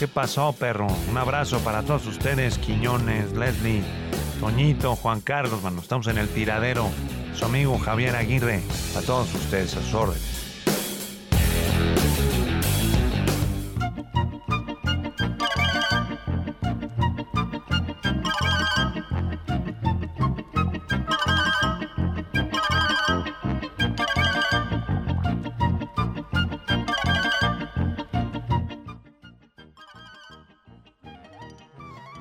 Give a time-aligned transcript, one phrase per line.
[0.00, 0.86] ¿Qué pasó, perro?
[1.10, 3.82] Un abrazo para todos ustedes, Quiñones, Leslie,
[4.40, 5.82] Toñito, Juan Carlos, mano.
[5.82, 6.88] Estamos en el tiradero.
[7.34, 8.62] Su amigo Javier Aguirre.
[8.96, 10.39] A todos ustedes, a sus órdenes.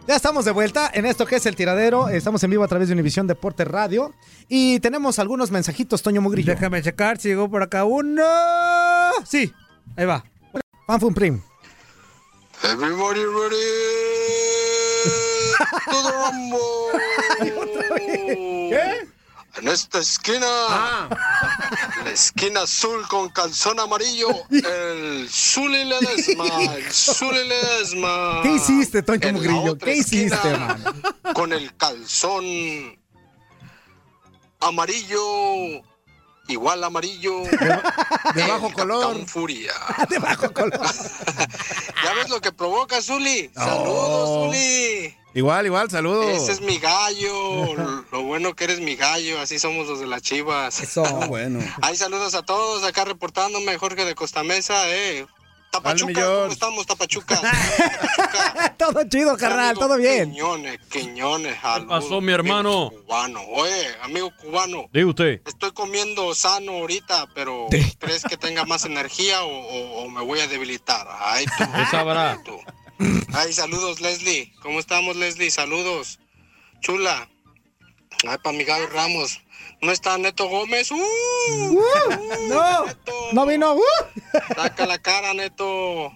[0.09, 2.09] Ya estamos de vuelta en esto que es el tiradero.
[2.09, 4.11] Estamos en vivo a través de Univisión Deporte Radio.
[4.47, 6.51] Y tenemos algunos mensajitos, Toño Mugrillo.
[6.51, 8.23] Déjame checar si llegó por acá uno.
[9.23, 9.53] Sí,
[9.95, 10.25] ahí va.
[10.87, 11.39] Fanfum Prim.
[12.63, 13.67] Everybody ready
[15.85, 16.69] to the rumble.
[18.71, 19.07] ¿Qué?
[19.61, 21.09] En esta esquina, Ah.
[22.05, 28.39] la esquina azul con calzón amarillo, el Zuli Ledesma, el Zuli Ledesma.
[28.43, 29.77] ¿Qué hiciste, Toño Mugrillo?
[29.77, 30.81] ¿Qué hiciste, man?
[31.33, 32.45] Con el calzón
[34.61, 35.81] amarillo,
[36.47, 37.43] igual amarillo.
[37.43, 39.25] De bajo color.
[39.27, 39.73] Furia.
[40.09, 40.79] De bajo color.
[42.03, 43.51] ¿Ya ves lo que provoca, Zuli?
[43.53, 45.15] Saludos, Zuli.
[45.33, 46.25] Igual, igual, saludos.
[46.25, 47.75] Ese es mi gallo.
[48.11, 49.39] Lo bueno que eres mi gallo.
[49.39, 50.79] Así somos los de las chivas.
[50.81, 51.03] Eso.
[51.05, 51.59] Ah, bueno.
[51.81, 53.77] Hay saludos a todos acá reportándome.
[53.77, 55.25] Jorge de Costamesa, eh.
[55.71, 56.25] Tapachuca.
[56.25, 57.35] ¿cómo estamos, Tapachuca?
[57.39, 58.75] Tapachuca.
[58.79, 60.31] todo chido, carnal, todo bien.
[60.31, 62.87] Quiñones, Quiñones, ¿Qué pasó, mi hermano?
[62.87, 63.41] Amigo cubano.
[63.49, 64.85] Oye, amigo cubano.
[64.91, 65.41] Diga usted.
[65.45, 67.67] Estoy comiendo sano ahorita, pero
[67.99, 71.07] ¿crees que tenga más energía o, o- o me voy a debilitar?
[71.19, 71.63] Ay, tú.
[71.63, 72.39] Usted sabrá.
[72.43, 72.57] tú.
[73.33, 74.53] Ay, saludos, Leslie.
[74.61, 75.51] ¿Cómo estamos, Leslie?
[75.51, 76.19] Saludos.
[76.81, 77.29] Chula.
[78.27, 79.39] Ay, para mi Gaby Ramos.
[79.81, 80.91] ¿No está Neto Gómez?
[80.91, 80.97] ¡Uh!
[82.49, 83.13] No, Neto.
[83.31, 83.73] no vino.
[83.75, 83.81] ¡Uh!
[84.55, 86.13] Saca la cara, Neto.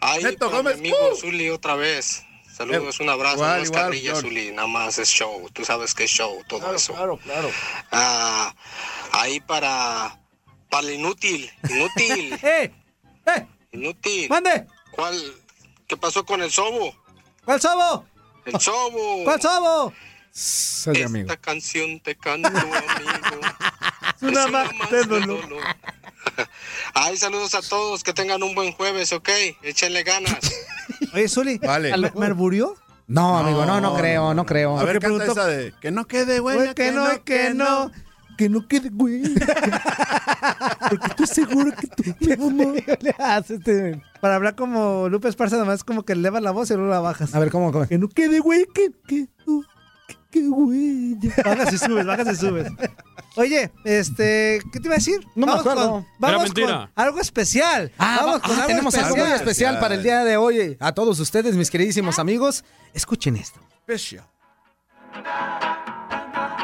[0.00, 1.16] Ay, Neto Gómez, mi amigo ¡uh!
[1.16, 2.24] Zuli otra vez.
[2.56, 3.36] Saludos, un abrazo.
[3.36, 4.28] Igual, no es igual, carrilla, George.
[4.28, 4.52] Zuli.
[4.52, 5.48] Nada más es show.
[5.52, 6.92] Tú sabes que es show, todo Claro, eso.
[6.94, 7.50] claro, claro.
[7.92, 8.54] Ah,
[9.12, 10.18] ahí para.
[10.70, 11.50] Para el inútil.
[11.68, 12.32] Inútil.
[12.42, 12.72] ¡Eh!
[13.26, 13.46] ¡Eh!
[13.72, 14.28] Inútil.
[14.30, 14.66] ¡Mande!
[14.92, 15.16] ¿Cuál?
[15.90, 16.94] ¿Qué pasó con el sobo?
[17.44, 18.04] ¿Cuál sobo?
[18.44, 19.24] El sobo.
[19.24, 19.92] ¿Cuál sobo?
[20.30, 21.34] Soy Esta amigo.
[21.40, 22.70] canción te canto, amigo.
[24.14, 25.40] Es una Es más más de dolor.
[25.48, 25.64] dolor.
[26.94, 28.04] Ay, saludos a todos.
[28.04, 29.30] Que tengan un buen jueves, ¿ok?
[29.62, 30.38] Échenle ganas.
[31.12, 31.96] Oye, Zuli, Vale.
[31.98, 32.76] ¿me, me alburió?
[33.08, 34.78] No, amigo, no, no creo, no creo.
[34.78, 35.40] A ver, ¿Qué canta preguntó?
[35.40, 36.54] esa de que no quede, güey.
[36.56, 37.90] Güey, que no, que no.
[37.90, 37.92] Que no
[38.68, 39.22] quede, güey.
[40.88, 42.64] Porque estoy seguro que tú me.
[43.00, 46.74] Le haces, este, Para hablar como Lupe Esparza, nomás como que elevas la voz y
[46.74, 47.34] luego la bajas.
[47.34, 47.72] A ver, ¿cómo?
[47.72, 47.86] cómo?
[47.86, 49.62] Que no quede, güey, que, que, no,
[50.08, 51.16] que, que, güey.
[51.44, 52.68] Bajas y subes, bajas y subes.
[53.36, 55.20] Oye, este, ¿qué te iba a decir?
[55.36, 55.90] No me Vamos acuerdo.
[55.92, 57.92] con- vamos con algo especial.
[57.96, 59.28] Ah, vamos va- con ah, algo tenemos algo especial.
[59.28, 60.76] muy especial para el día de hoy.
[60.80, 63.60] A todos ustedes, mis queridísimos amigos, escuchen esto.
[63.86, 64.24] Especial.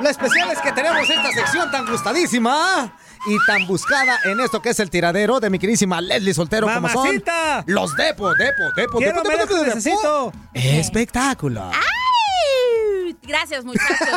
[0.02, 2.96] Lo especial es que tenemos esta sección tan gustadísima
[3.26, 6.88] y tan buscada en esto que es el tiradero de mi queridísima Leslie Soltero como
[6.88, 7.64] son ¡Mamacita!
[7.66, 10.32] los Depo, Depo, Depo, Quiero Depo, Depo, lo que Depo, necesito.
[10.54, 11.70] Espectáculo.
[11.72, 13.16] ¡Ay!
[13.22, 14.08] Gracias, muchachos.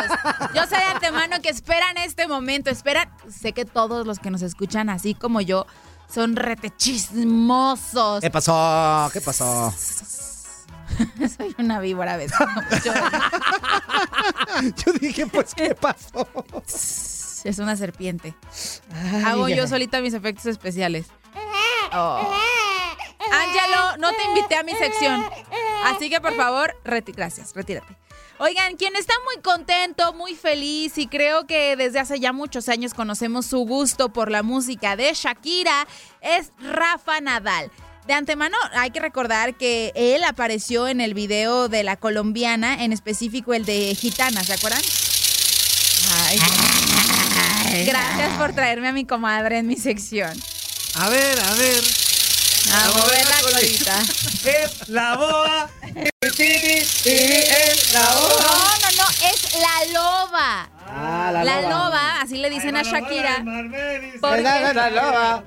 [0.54, 2.70] Yo sé de antemano que esperan este momento.
[2.70, 3.10] Esperan.
[3.30, 5.66] Sé que todos los que nos escuchan, así como yo,
[6.14, 8.22] son retechismosos.
[8.22, 9.10] ¿Qué pasó?
[9.12, 9.74] ¿Qué pasó?
[11.38, 12.18] Soy una víbora.
[12.84, 12.94] Yo-
[14.86, 16.28] Yo dije, pues, ¿qué pasó?
[17.44, 18.34] es una serpiente.
[19.26, 21.08] Hago yo solita mis efectos especiales.
[21.94, 22.34] Oh.
[23.32, 25.24] Ángelo, no te invité a mi sección.
[25.86, 27.96] Así que por favor, reti- gracias, retírate.
[28.40, 32.94] Oigan, quien está muy contento, muy feliz y creo que desde hace ya muchos años
[32.94, 35.86] conocemos su gusto por la música de Shakira
[36.22, 37.70] es Rafa Nadal.
[38.10, 42.92] De antemano hay que recordar que él apareció en el video de la colombiana, en
[42.92, 44.82] específico el de Gitana, ¿se acuerdan?
[46.26, 46.40] Ay,
[47.86, 50.36] gracias por traerme a mi comadre en mi sección.
[50.96, 51.84] A ver, a ver.
[52.74, 54.02] A mover la colita.
[54.44, 55.70] Es la boa.
[57.94, 60.79] No, no, no, es la loba.
[60.92, 63.44] Ah, La loba, así le dicen a Shakira.
[63.44, 63.62] La,
[64.20, 65.44] Porque la, la loba.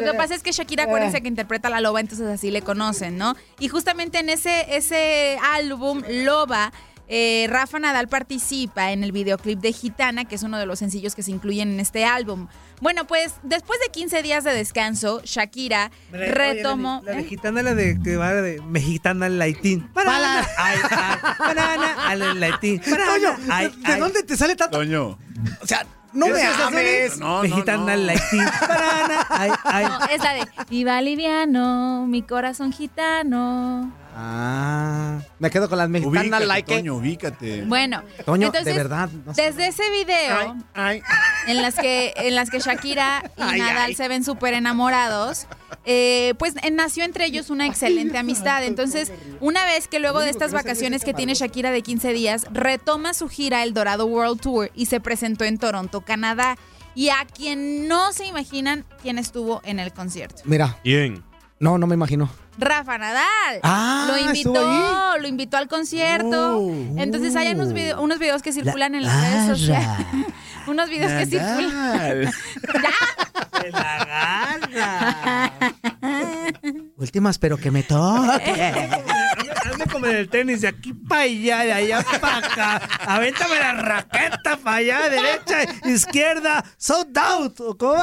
[0.12, 3.18] que pasa es que Shakira, acuérdense que interpreta a la loba, entonces así le conocen,
[3.18, 3.36] ¿no?
[3.58, 6.72] Y justamente en ese, ese álbum, Loba,
[7.12, 11.16] eh, Rafa Nadal participa en el videoclip de Gitana, que es uno de los sencillos
[11.16, 12.46] que se incluyen en este álbum.
[12.80, 17.02] Bueno, pues después de 15 días de descanso, Shakira Oye, retomó.
[17.04, 17.24] La de ¿Eh?
[17.24, 19.90] gitana, la de que va de mexicana al laitín.
[19.92, 22.80] Banana, ay, ay, banana, al laitín.
[22.88, 24.78] Banana, ay, ¿De dónde te sale tanto?
[24.78, 25.18] Toño.
[25.60, 27.18] O sea, no me ¿Esas ames.
[27.18, 27.90] No, no, Mexicana no.
[27.90, 28.44] al laitín.
[28.68, 29.84] Banana, ay, ay.
[29.84, 33.92] No, es la de Viva liviano, mi corazón gitano.
[34.14, 36.74] Ah, me quedo con las mexicanas Ubícate, like.
[36.76, 37.62] Toño, ubícate.
[37.62, 39.08] Bueno, Toño, entonces, de verdad.
[39.24, 39.42] no sé.
[39.42, 41.00] desde ese video Ay,
[41.46, 43.94] en las que en las que Shakira y Ay, Nadal ay.
[43.94, 45.46] se ven súper enamorados,
[45.84, 48.64] eh, pues eh, nació entre ellos una excelente amistad.
[48.64, 53.14] Entonces, una vez que luego de estas vacaciones que tiene Shakira de 15 días, retoma
[53.14, 56.56] su gira El Dorado World Tour y se presentó en Toronto, Canadá.
[56.96, 60.42] Y a quien no se imaginan quién estuvo en el concierto.
[60.44, 61.22] Mira, ¿Quién?
[61.60, 62.28] no, no me imagino.
[62.60, 63.60] Rafa Nadal.
[63.62, 66.58] Ah, lo ¿estuvo invitó, lo invitó al concierto.
[66.58, 70.06] Oh, Entonces hay unos, video- unos videos que circulan en las La- redes sociales.
[70.66, 71.68] unos videos que circulan.
[71.72, 72.32] Nadal.
[73.60, 75.52] Se la.
[76.96, 78.54] Últimas, pero que me toque.
[79.64, 82.80] Hazme- como en el tenis, de aquí para allá, de allá para acá.
[83.06, 87.60] Avéntame la raqueta para allá, derecha, izquierda, sold out.
[87.60, 88.02] ¿O ¿Cómo?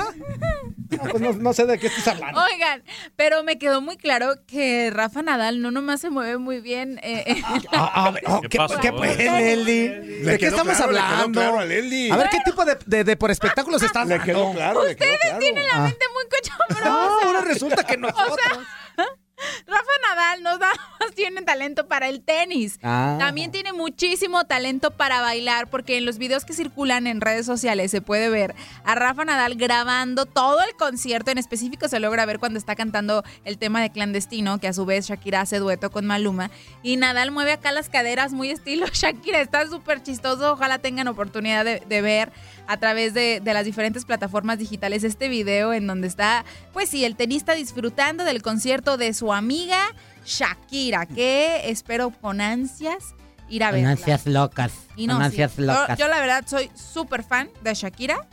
[0.90, 2.42] No, pues no, no sé de qué estás hablando.
[2.44, 2.84] Oigan,
[3.16, 7.00] pero me quedó muy claro que Rafa Nadal no nomás se mueve muy bien.
[7.04, 7.42] eh, eh,
[7.72, 8.80] Ah, a ver, oh, ¿Qué ¿Qué, pasó?
[8.80, 9.90] qué pues, Leslie?
[9.90, 11.40] Le ¿De qué estamos claro, hablando?
[11.42, 12.12] claro a.
[12.12, 15.10] A ver, ¿qué tipo de, de, de por espectáculos estás Le quedó claro, le quedó
[15.22, 15.40] claro.
[15.40, 15.80] tienen la Ah.
[15.84, 16.86] mente muy cochambrosa.
[16.90, 18.60] No, ahora resulta que nosotros.
[19.68, 22.80] Rafa Nadal no nada más tiene talento para el tenis.
[22.84, 23.18] Ah.
[23.20, 27.92] También tiene muchísimo talento para bailar, porque en los videos que circulan en redes sociales
[27.92, 31.32] se puede ver a Rafa Nadal grabando todo el concierto.
[31.32, 34.86] En específico se logra ver cuando está cantando el tema de clandestino, que a su
[34.86, 36.50] vez Shakira hace dueto con Maluma.
[36.82, 39.42] Y Nadal mueve acá las caderas muy estilo Shakira.
[39.42, 40.54] Está súper chistoso.
[40.54, 42.32] Ojalá tengan oportunidad de, de ver
[42.68, 46.44] a través de, de las diferentes plataformas digitales este video en donde está,
[46.74, 49.80] pues sí, el tenista disfrutando del concierto de su amiga
[50.26, 53.16] Shakira, que espero con ansias
[53.50, 53.98] ir a ver.
[54.26, 54.72] locas.
[54.96, 55.48] Y no, sí, yo,
[55.98, 58.28] yo la verdad soy súper fan de Shakira.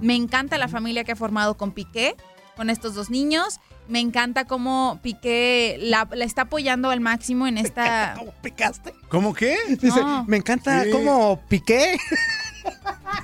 [0.00, 2.14] Me encanta la familia que ha formado con Piqué,
[2.56, 3.58] con estos dos niños.
[3.88, 8.14] Me encanta cómo Piqué la, la está apoyando al máximo en esta...
[8.18, 8.92] ¿Cómo picaste?
[9.08, 9.56] ¿Cómo qué?
[9.80, 10.24] Dice, No.
[10.26, 10.90] me encanta Sí.
[10.90, 11.96] cómo piqué.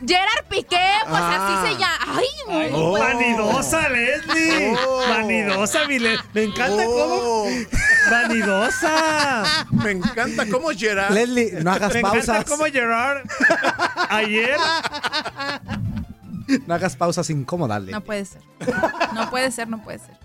[0.06, 1.62] Gerard Piqué, pues Ah.
[1.62, 1.98] así se llama.
[2.06, 2.90] Ay, muy Oh.
[2.90, 3.04] bueno.
[3.06, 4.76] Vanidosa, Leslie.
[4.86, 5.02] Oh.
[5.08, 7.14] Vanidosa, mi Le- Me encanta cómo.
[7.14, 7.46] Oh,
[8.10, 9.42] Vanidosa.
[9.70, 11.12] me encanta cómo Gerard.
[11.12, 12.44] Leslie, no hagas Me encanta pausas.
[12.44, 13.22] como Gerard.
[14.10, 14.56] Ayer.
[16.66, 17.92] No hagas pausas incómodas, Leslie.
[17.92, 18.42] No puede ser.
[19.14, 20.23] No puede ser, no puede ser.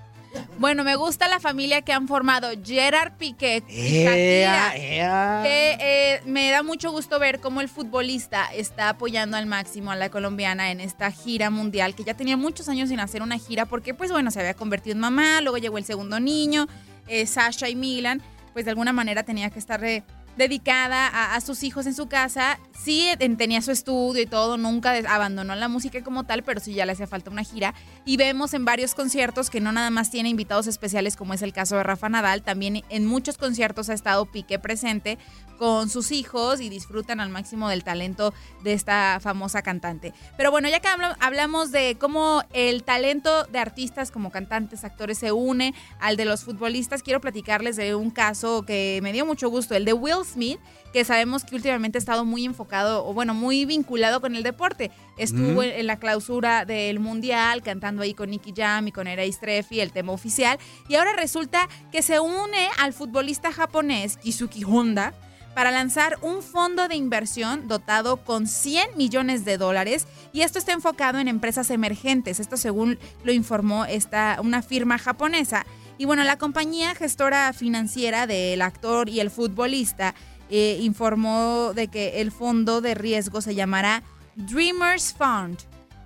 [0.58, 4.76] Bueno, me gusta la familia que han formado Gerard Piqué y Shakira.
[4.76, 5.40] Ea, ea.
[5.44, 9.96] Que eh, me da mucho gusto ver cómo el futbolista está apoyando al máximo a
[9.96, 13.66] la colombiana en esta gira mundial, que ya tenía muchos años sin hacer una gira,
[13.66, 16.68] porque pues bueno, se había convertido en mamá, luego llegó el segundo niño,
[17.08, 18.22] eh, Sasha y Milan,
[18.54, 20.04] pues de alguna manera tenía que estar eh,
[20.38, 22.60] dedicada a, a sus hijos en su casa.
[22.82, 26.74] Sí, en- tenía su estudio y todo, nunca abandonó la música como tal, pero sí
[26.74, 27.74] ya le hacía falta una gira.
[28.10, 31.54] Y vemos en varios conciertos que no nada más tiene invitados especiales, como es el
[31.54, 35.20] caso de Rafa Nadal, también en muchos conciertos ha estado Piqué presente
[35.60, 40.12] con sus hijos y disfrutan al máximo del talento de esta famosa cantante.
[40.38, 45.20] Pero bueno, ya que habla- hablamos de cómo el talento de artistas como cantantes, actores
[45.20, 49.50] se une al de los futbolistas, quiero platicarles de un caso que me dio mucho
[49.50, 50.60] gusto, el de Will Smith,
[50.94, 54.92] que sabemos que últimamente ha estado muy enfocado, o bueno, muy vinculado con el deporte.
[55.18, 55.62] Estuvo Ujú.
[55.64, 59.80] en en la clausura del Mundial, cantando ahí con Nicky Jam y con Erei Streffi,
[59.80, 60.60] el tema oficial.
[60.90, 65.14] Y ahora resulta que se une al futbolista japonés Kizuki Honda
[65.56, 70.74] para lanzar un fondo de inversión dotado con 100 millones de dólares y esto está
[70.74, 72.40] enfocado en empresas emergentes.
[72.40, 75.66] Esto según lo informó esta, una firma japonesa.
[75.98, 80.16] Y bueno, la compañía gestora financiera del actor y el futbolista
[80.50, 84.04] eh, informó de que el fondo de riesgo se llamará
[84.36, 85.58] Dreamers Fund.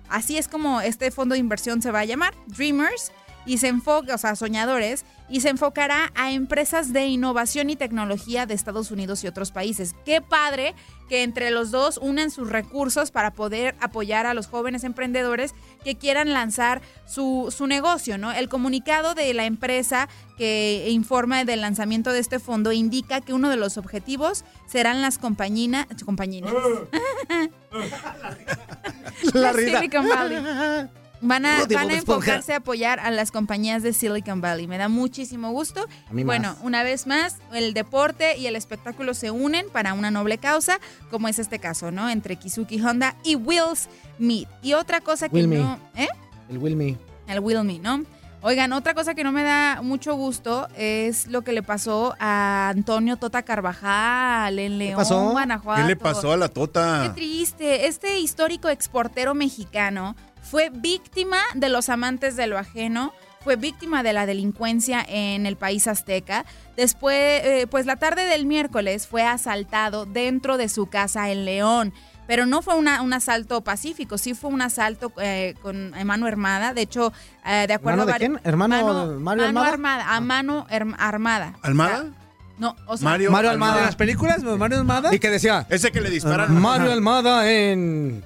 [0.08, 3.10] Así es como este fondo de inversión se va a llamar, Dreamers,
[3.46, 8.46] y se enfoca, o sea, soñadores, y se enfocará a empresas de innovación y tecnología
[8.46, 9.94] de Estados Unidos y otros países.
[10.04, 10.74] Qué padre
[11.08, 15.96] que entre los dos unan sus recursos para poder apoyar a los jóvenes emprendedores que
[15.96, 18.32] quieran lanzar su, su negocio, ¿no?
[18.32, 23.50] El comunicado de la empresa que informa del lanzamiento de este fondo indica que uno
[23.50, 26.52] de los objetivos serán las compañinas, compañinas.
[29.32, 29.78] La Las risa.
[29.78, 30.88] Silicon Valley.
[31.24, 34.66] Van a, No, van a enfocarse a apoyar a las compañías de Silicon Valley.
[34.66, 35.86] Me da muchísimo gusto.
[36.10, 36.58] A mí bueno, más.
[36.62, 40.78] una vez más, el deporte y el espectáculo se unen para una noble causa,
[41.10, 42.10] como es este caso, ¿no?
[42.10, 44.48] Entre Kizuki Honda y Will Smith.
[44.62, 45.56] Y otra cosa que Will Me.
[45.58, 45.78] no...
[45.96, 46.08] ¿Eh?
[46.50, 46.98] El Will Me.
[47.26, 48.04] El Will Me, ¿no?
[48.42, 52.68] Oigan, otra cosa que no me da mucho gusto es lo que le pasó a
[52.68, 55.30] Antonio Tota Carvajal en León, pasó?
[55.30, 55.80] Guanajuato.
[55.80, 57.12] ¿Qué le pasó a la Qué tota?
[57.14, 57.86] triste.
[57.86, 60.14] Este histórico exportero mexicano
[60.54, 65.56] fue víctima de los amantes de lo ajeno, fue víctima de la delincuencia en el
[65.56, 66.44] país azteca.
[66.76, 71.92] Después, eh, pues la tarde del miércoles fue asaltado dentro de su casa en León.
[72.28, 76.72] Pero no fue una- un asalto pacífico, sí fue un asalto eh, con mano armada.
[76.72, 77.12] De hecho,
[77.44, 78.40] eh, de acuerdo ¿Hermano de a quién?
[78.44, 79.68] ¿Hermano mano, Mario mano Almada?
[79.70, 81.54] armada, a mano herm- armada.
[81.62, 82.04] ¿Almada?
[82.58, 83.80] No, o sea, Mario, Mario ¿De Almada.
[83.82, 84.40] las películas?
[84.44, 85.12] ¿Mario Almada?
[85.12, 86.54] Y que decía, Ese que le disparan.
[86.62, 88.22] Mario Almada en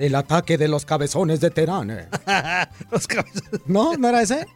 [0.00, 1.88] el ataque de los cabezones de Terán.
[2.90, 3.96] Los cabezas- ¿No?
[3.96, 4.46] ¿No era ese?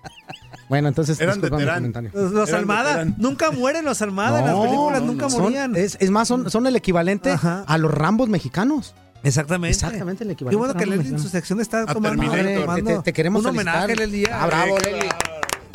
[0.68, 1.76] Bueno, entonces Eran de Terán.
[1.76, 2.10] comentario.
[2.14, 3.04] Los, los Eran Almada.
[3.18, 4.40] Nunca mueren los Almada.
[4.40, 5.30] en las No, películas no, nunca no.
[5.30, 5.76] Son- morían.
[5.76, 7.64] es, es más, son, son el equivalente Ajá.
[7.66, 8.94] a los Rambos mexicanos.
[9.22, 9.74] Exactamente.
[9.74, 10.56] Exactamente el Qué equivalente.
[10.58, 12.60] bueno a que Leslie en su sección está tomando, Terminator.
[12.62, 14.08] tomando Te- te queremos un homenaje, felicitar.
[14.08, 14.28] Leslie.
[14.32, 15.08] Ah, bravo, Leslie.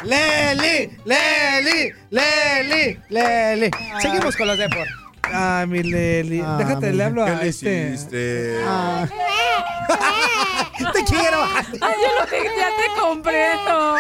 [0.03, 3.71] Leli, Leli, Leli, Leli.
[4.01, 4.93] Seguimos con los deportes.
[5.33, 6.41] Ay, mi Leli.
[6.45, 7.89] Ah, Déjate, mi- le hablo ¿Qué a le este.
[7.93, 8.59] hiciste?
[8.65, 9.07] Ah.
[10.93, 11.43] Te quiero.
[11.81, 13.97] Ay, yo lo que ya te comprendo.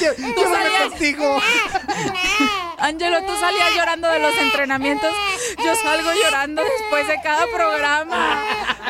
[0.00, 1.38] Yo, Tú yo me salías- contigo.
[2.78, 5.10] Angelo, tú salías llorando de los entrenamientos.
[5.64, 8.42] Yo salgo llorando después de cada programa.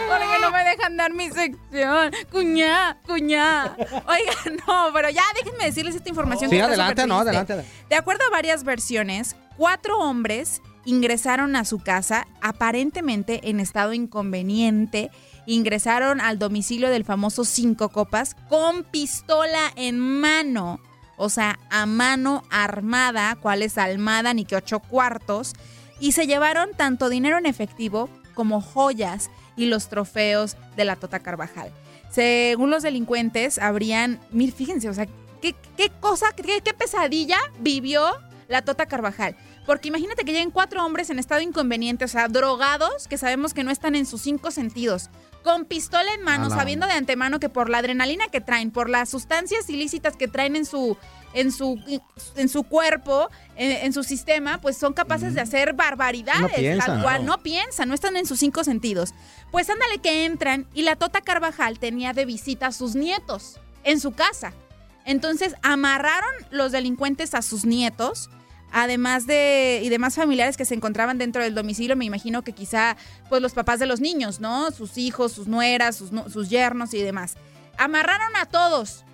[0.08, 2.12] Porque no me dejan dar mi sección.
[2.30, 3.74] Cuñá, cuñá.
[4.06, 6.50] Oigan, no, pero ya déjenme decirles esta información.
[6.50, 7.64] Sí, que adelante, no, adelante.
[7.88, 15.10] De acuerdo a varias versiones, cuatro hombres ingresaron a su casa aparentemente en estado inconveniente.
[15.46, 20.80] Ingresaron al domicilio del famoso Cinco Copas con pistola en mano.
[21.16, 25.52] O sea, a mano armada, cuál es almada ni que ocho cuartos.
[25.98, 31.20] Y se llevaron tanto dinero en efectivo como joyas y los trofeos de la Tota
[31.20, 31.70] Carvajal.
[32.10, 35.06] Según los delincuentes, habrían, mir, fíjense, o sea,
[35.42, 38.02] ¿qué, qué cosa, qué, qué pesadilla vivió
[38.48, 39.36] la Tota Carvajal?
[39.70, 43.62] Porque imagínate que lleguen cuatro hombres en estado inconveniente, o sea, drogados, que sabemos que
[43.62, 45.10] no están en sus cinco sentidos,
[45.44, 49.10] con pistola en mano, sabiendo de antemano que por la adrenalina que traen, por las
[49.10, 50.96] sustancias ilícitas que traen en su,
[51.34, 51.80] en su,
[52.34, 56.40] en su cuerpo, en, en su sistema, pues son capaces de hacer barbaridades.
[56.40, 56.86] No piensan.
[56.86, 59.14] tal cual, no piensan, no están en sus cinco sentidos.
[59.52, 64.00] Pues ándale que entran y la Tota Carvajal tenía de visita a sus nietos en
[64.00, 64.52] su casa.
[65.04, 68.30] Entonces amarraron los delincuentes a sus nietos,
[68.72, 71.96] además de y demás familiares que se encontraban dentro del domicilio.
[71.96, 72.96] Me imagino que quizá
[73.28, 74.70] pues los papás de los niños, ¿no?
[74.70, 77.34] Sus hijos, sus nueras, sus, sus yernos y demás.
[77.78, 79.04] Amarraron a todos.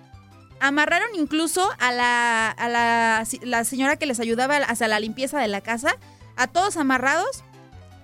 [0.59, 5.47] Amarraron incluso a la, a la, la señora que les ayudaba hacia la limpieza de
[5.47, 5.95] la casa.
[6.35, 7.43] A todos amarrados.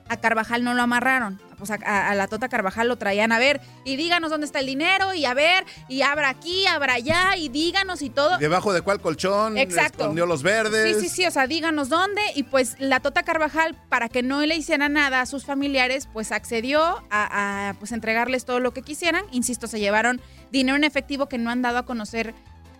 [0.10, 1.42] A Carvajal no lo amarraron.
[1.58, 4.60] Pues a, a- a la Tota Carvajal lo traían a ver y díganos dónde está
[4.60, 8.38] el dinero y a ver y abra aquí, abra allá y díganos y todo.
[8.38, 9.58] ¿Debajo de cuál colchón?
[9.58, 10.04] Exacto.
[10.04, 10.98] Escondió los verdes.
[10.98, 12.22] Sí, sí, sí, o sea, díganos dónde.
[12.36, 16.32] Y pues la Tota Carvajal, para que no le hiciera nada a sus familiares, pues
[16.32, 19.26] accedió a, a, pues entregarles todo lo que quisieran.
[19.32, 22.34] Insisto, se llevaron dinero en efectivo que no han dado a conocer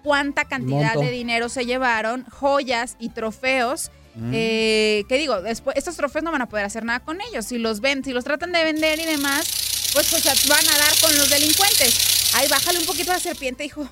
[0.03, 1.01] cuánta cantidad Monto.
[1.01, 3.92] de dinero se llevaron, joyas y trofeos.
[4.15, 4.32] Mm.
[4.34, 7.46] Eh, que digo, después, estos trofeos no van a poder hacer nada con ellos.
[7.46, 9.46] Si los ven, si los tratan de vender y demás,
[9.93, 12.34] pues, pues van a dar con los delincuentes.
[12.36, 13.88] Ay, bájale un poquito a la serpiente, hijo.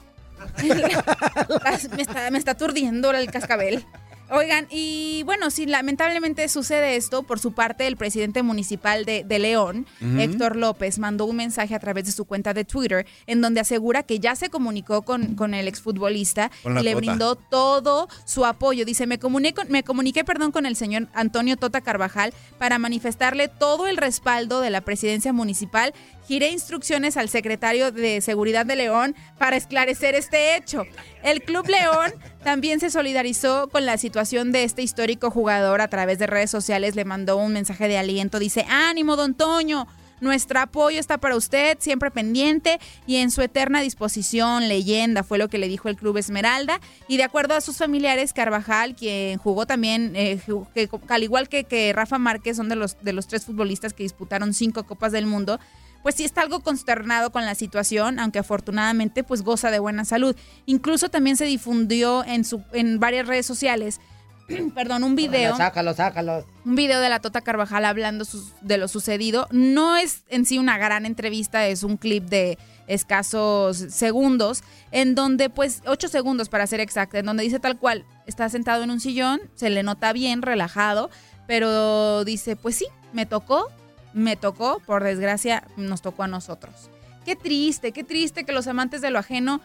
[1.96, 3.86] me, está, me está aturdiendo el cascabel.
[4.32, 7.24] Oigan, y bueno, sí, lamentablemente sucede esto.
[7.24, 9.86] Por su parte, el presidente municipal de, de León.
[10.18, 14.04] Héctor López, mandó un mensaje a través de su cuenta de Twitter en donde asegura
[14.04, 18.86] que ya se comunicó con, con el exfutbolista Con y le brindó todo su apoyo.
[18.86, 23.88] Dice, me comuniqué, me comuniqué perdón, con el señor Antonio Tota Carvajal para manifestarle todo
[23.88, 25.94] el respaldo de la presidencia municipal.
[26.32, 30.86] Giré instrucciones al secretario de Seguridad de León para esclarecer este hecho.
[31.24, 36.20] El Club León también se solidarizó con la situación de este histórico jugador a través
[36.20, 36.96] de redes sociales.
[36.96, 38.40] Le mandó un mensaje de aliento.
[38.40, 39.90] Dice, ánimo, don Toño.
[40.22, 45.50] Nuestro apoyo está para usted, siempre pendiente y en su eterna disposición, leyenda, fue lo
[45.50, 46.80] que le dijo el Club Esmeralda.
[47.10, 50.40] Y de acuerdo a sus familiares, Carvajal, quien jugó también, eh,
[50.74, 54.04] que, al igual que, que Rafa Márquez, son de los, de los tres futbolistas que
[54.04, 55.60] disputaron cinco Copas del Mundo,
[56.03, 60.36] pues sí está algo consternado con la situación, aunque afortunadamente pues goza de buena salud.
[60.65, 64.00] Incluso también se difundió en, su, en varias redes sociales,
[64.75, 66.46] perdón, un video Sácalo, sácalo.
[66.65, 69.48] un video de la Tota Carvajal hablando sus- de lo sucedido.
[69.51, 75.50] No es en sí una gran entrevista, es un clip de escasos segundos, en donde,
[75.50, 79.00] pues, ocho segundos para ser exacta, en donde dice tal cual, está sentado en un
[79.00, 81.10] sillón, se le nota bien, relajado,
[81.48, 83.67] pero dice, pues sí, me tocó,
[84.13, 86.89] me tocó, por desgracia, nos tocó a nosotros.
[87.25, 89.62] Qué triste, qué triste que los amantes de lo ajeno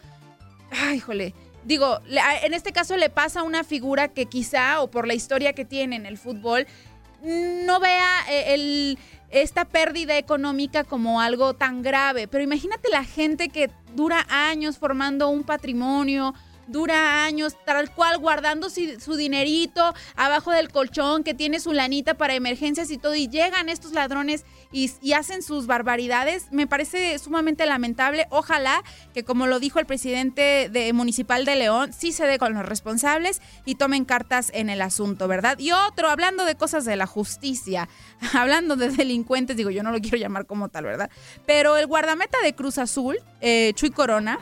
[0.70, 1.34] Ay, híjole.
[1.64, 2.00] Digo,
[2.42, 5.64] en este caso le pasa a una figura que quizá, o por la historia que
[5.64, 6.66] tiene en el fútbol,
[7.22, 8.96] no vea eh,
[9.30, 12.28] esta pérdida económica como algo tan grave.
[12.28, 16.34] Pero imagínate la gente que dura años formando un patrimonio,
[16.66, 22.14] dura años tal cual guardando si- su dinerito abajo del colchón, que tiene su lanita
[22.14, 26.52] para emergencias y todo, y llegan estos ladrones y, hacen sus barbaridades.
[26.52, 28.26] Me parece sumamente lamentable.
[28.28, 28.82] Ojalá
[29.14, 32.66] que, como lo dijo el presidente de, municipal de León, sí se dé con los
[32.66, 35.58] responsables y tomen cartas en el asunto, ¿verdad?
[35.58, 37.88] Y otro, hablando de cosas de la justicia,
[38.34, 41.10] hablando de delincuentes, digo, yo no lo quiero llamar como tal, ¿verdad?
[41.46, 44.40] Pero el guardameta de Cruz Azul, eh, Chuy Corona,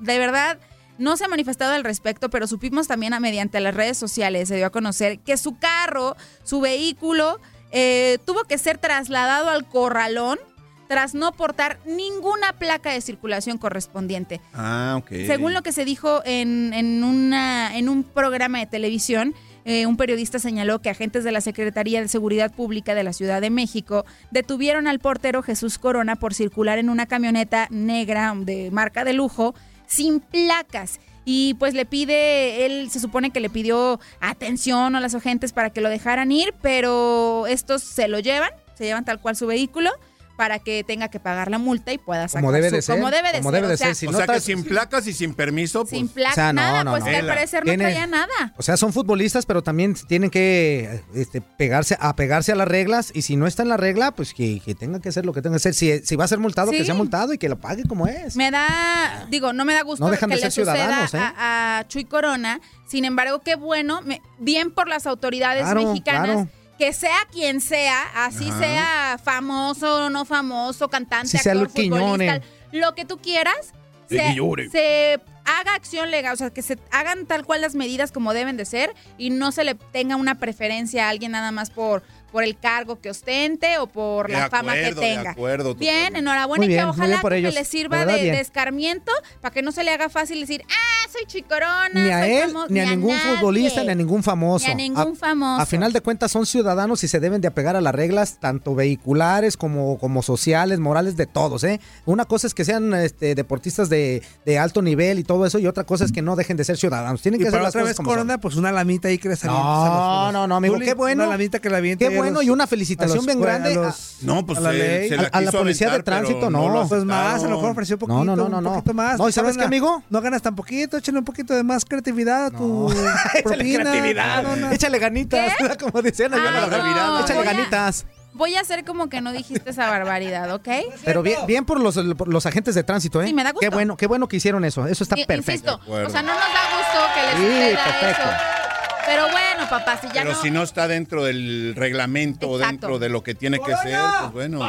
[0.00, 0.58] de verdad
[0.98, 4.56] no se ha manifestado al respecto, pero supimos también a, mediante las redes sociales, se
[4.56, 10.38] dio a conocer que su carro, su vehículo, eh, tuvo que ser trasladado al corralón
[10.86, 14.40] tras no portar ninguna placa de circulación correspondiente.
[14.52, 15.10] Ah, ok.
[15.26, 19.96] Según lo que se dijo en, en una, en un programa de televisión, eh, un
[19.96, 24.04] periodista señaló que agentes de la Secretaría de Seguridad Pública de la Ciudad de México
[24.30, 29.54] detuvieron al portero Jesús Corona por circular en una camioneta negra de marca de lujo
[29.94, 31.00] sin placas.
[31.24, 35.70] Y pues le pide, él se supone que le pidió atención a los agentes para
[35.70, 39.90] que lo dejaran ir, pero estos se lo llevan, se llevan tal cual su vehículo
[40.36, 42.96] para que tenga que pagar la multa y pueda sacar Como debe su- de ser,
[42.96, 43.54] Como debe de como ser.
[43.56, 45.80] debe de o sea, ser, si o no sea que sin placas y sin permiso,
[45.84, 45.90] pues.
[45.90, 48.54] sin placa, O sea, no, nada, no, pues que al parecer no Tiene- traía nada.
[48.56, 53.10] O sea, son futbolistas, pero también tienen que este, pegarse, apegarse a las reglas.
[53.14, 55.42] Y si no está en la regla, pues que, que tenga que hacer lo que
[55.42, 55.74] tenga que hacer.
[55.74, 56.78] Si, si va a ser multado, Sí.
[56.78, 58.36] que sea multado y que lo pague como es.
[58.36, 61.14] Me da, digo, no me da gusto No dejan que de le ser suceda ciudadanos,
[61.14, 61.18] ¿eh?
[61.18, 62.60] a, a Chuy Corona.
[62.86, 66.24] Sin embargo, qué bueno, me- bien por las autoridades Claro, mexicanas.
[66.26, 66.48] claro.
[66.78, 68.58] Que sea quien sea, así Ajá.
[68.58, 72.40] sea famoso o no famoso, cantante, Si actor, futbolista,
[72.72, 73.72] lo que tú quieras,
[74.08, 78.56] se haga acción legal, o sea, que se hagan tal cual las medidas como deben
[78.56, 82.02] de ser y no se le tenga una preferencia a alguien nada más por,
[82.34, 85.30] por el cargo que ostente o por De la fama que acuerdo, de tenga.
[85.30, 87.54] acuerdo, bien, enhorabuena y que ojalá que ellos.
[87.54, 91.90] le sirva de, escarmiento para que no se le haga fácil decir, ah, soy chicorona.
[91.94, 92.66] Ni a soy él, famo-".
[92.68, 93.36] ni a ningún nadie.
[93.36, 94.66] futbolista, ni a ningún famoso.
[94.66, 95.62] Ni a ningún famoso.
[95.62, 98.74] A final de cuentas son ciudadanos y se deben de apegar a las reglas, tanto
[98.74, 101.80] vehiculares como, como sociales, morales, de todos, ¿eh?
[102.04, 105.68] Una cosa es que sean este, deportistas de, de alto nivel y todo eso, y
[105.68, 107.22] otra cosa es que no dejen de ser ciudadanos.
[107.22, 108.16] Tienen Y que para las otra cosas vez como son.
[108.16, 109.36] Corona, pues una lamita ahí que le.
[109.44, 111.22] No, no, no, amigo, qué bueno.
[111.22, 111.80] Una lamita que la
[112.23, 114.70] a bueno y una felicitación los bien grande a a- los- No, pues a la
[114.72, 115.08] se- ley.
[115.08, 116.86] se A- la a la quiso policía de aventar, tránsito, no.
[116.88, 118.24] Pues más, a lo mejor ofreció poquito.
[118.24, 118.72] No, no, no, no, un no.
[118.74, 119.18] poquito más.
[119.18, 120.02] No, ¿y sabes qué, amigo?
[120.10, 122.86] No ganas tan poquito, échale un poquito de más creatividad a tu
[123.44, 123.82] propina.
[123.82, 124.72] creatividad.
[124.72, 127.20] Échale ganitas, como decían allá en Ay, la no.
[127.20, 128.06] Échale Voy a- ganitas.
[128.36, 130.68] Voy a hacer como que no dijiste esa barbaridad, ¿ok?
[131.04, 133.28] Pero bien, bien por los, por los agentes de tránsito, ¿eh?
[133.28, 133.60] Sí, me da gusto.
[133.60, 134.88] Qué bueno, qué bueno que hicieron eso.
[134.88, 135.74] Eso está I- perfecto.
[135.74, 138.22] Insisto, o sea, no nos da gusto que les Sí, suceda perfecto.
[138.28, 138.63] eso.
[139.06, 140.40] Pero bueno, papá, si ya Pero no...
[140.42, 144.32] si no está dentro del reglamento o dentro de lo que tiene que ser, pues
[144.32, 144.60] bueno.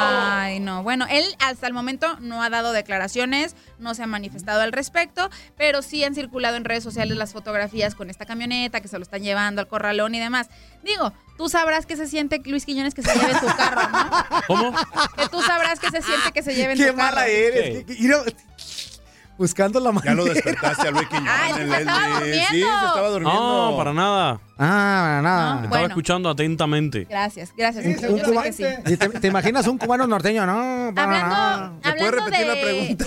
[0.00, 0.82] Ay, no.
[0.82, 5.28] Bueno, él hasta el momento no ha dado declaraciones, no se ha manifestado al respecto,
[5.56, 9.02] pero sí han circulado en redes sociales las fotografías con esta camioneta que se lo
[9.02, 10.48] están llevando al corralón y demás.
[10.84, 14.10] Digo, tú sabrás que se siente Luis Quiñones que se lleve tu carro, ¿no?
[14.46, 14.72] ¿Cómo?
[15.16, 17.16] Que tú sabrás que se siente que se lleve en Qué tu carro.
[17.16, 17.84] mala eres.
[17.84, 18.22] qué- qué- mira,
[19.38, 20.34] buscando la Ya lo manera.
[20.34, 21.30] despertaste a Luis Quiñones.
[21.32, 22.48] Ay, se estaba durmiendo.
[22.50, 23.70] Sí, se estaba durmiendo.
[23.70, 24.40] No, para nada.
[24.58, 25.46] Ah, nada.
[25.50, 25.86] No, Estaba Bueno.
[25.86, 27.06] escuchando atentamente.
[27.08, 27.86] Gracias, gracias.
[27.86, 28.64] Un- Yo un cuba- sí.
[28.86, 30.44] ¿Y te, te imaginas un cubano norteño?
[30.46, 31.70] No, para Hablando, nada.
[31.70, 33.04] ¿Me puede hablando repetir la de, pregunta?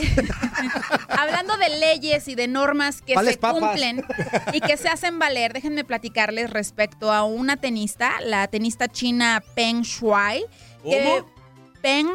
[1.09, 3.59] hablando de leyes y de normas que ¿Cuáles se papas?
[3.61, 4.03] cumplen
[4.53, 9.81] y que se hacen valer, déjenme platicarles respecto a una tenista, la tenista china Peng
[9.81, 10.45] Shuai.
[10.83, 11.23] que-
[11.81, 12.07] Peng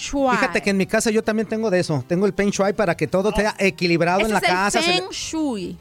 [0.00, 2.04] Fíjate que en mi casa yo también tengo de eso.
[2.06, 4.82] Tengo el Peng Shui para que todo esté equilibrado Ese en la es el casa.
[4.82, 5.78] Feng Shui.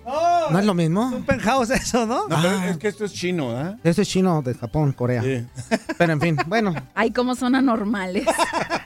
[0.49, 1.07] ¿No es lo mismo?
[1.07, 2.27] Un penthouse eso, ¿no?
[2.27, 3.77] No, pero es que esto es chino, ¿ah?
[3.83, 5.21] Eso es chino de Japón, Corea.
[5.23, 5.45] Sí.
[5.97, 6.73] Pero en fin, bueno.
[6.95, 8.25] Ay, cómo son anormales.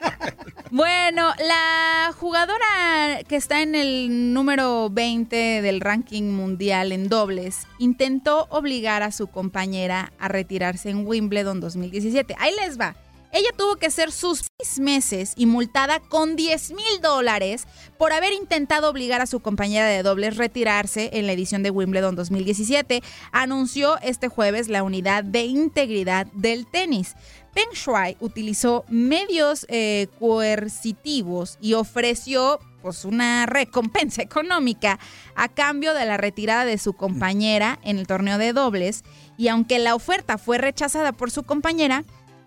[0.71, 8.47] bueno, la jugadora que está en el número 20 del ranking mundial en dobles intentó
[8.49, 12.35] obligar a su compañera a retirarse en Wimbledon 2017.
[12.39, 12.95] Ahí les va.
[13.33, 17.65] Ella tuvo que ser sus seis meses y multada con 10 mil dólares
[17.97, 22.15] por haber intentado obligar a su compañera de dobles retirarse en la edición de Wimbledon
[22.15, 27.15] 2017, anunció este jueves la unidad de integridad del tenis.
[27.55, 34.99] Peng Shuai utilizó medios eh, coercitivos y ofreció pues una recompensa económica
[35.33, 39.03] a cambio de la retirada de su compañera en el torneo de dobles
[39.37, 42.03] y aunque la oferta fue rechazada por su compañera,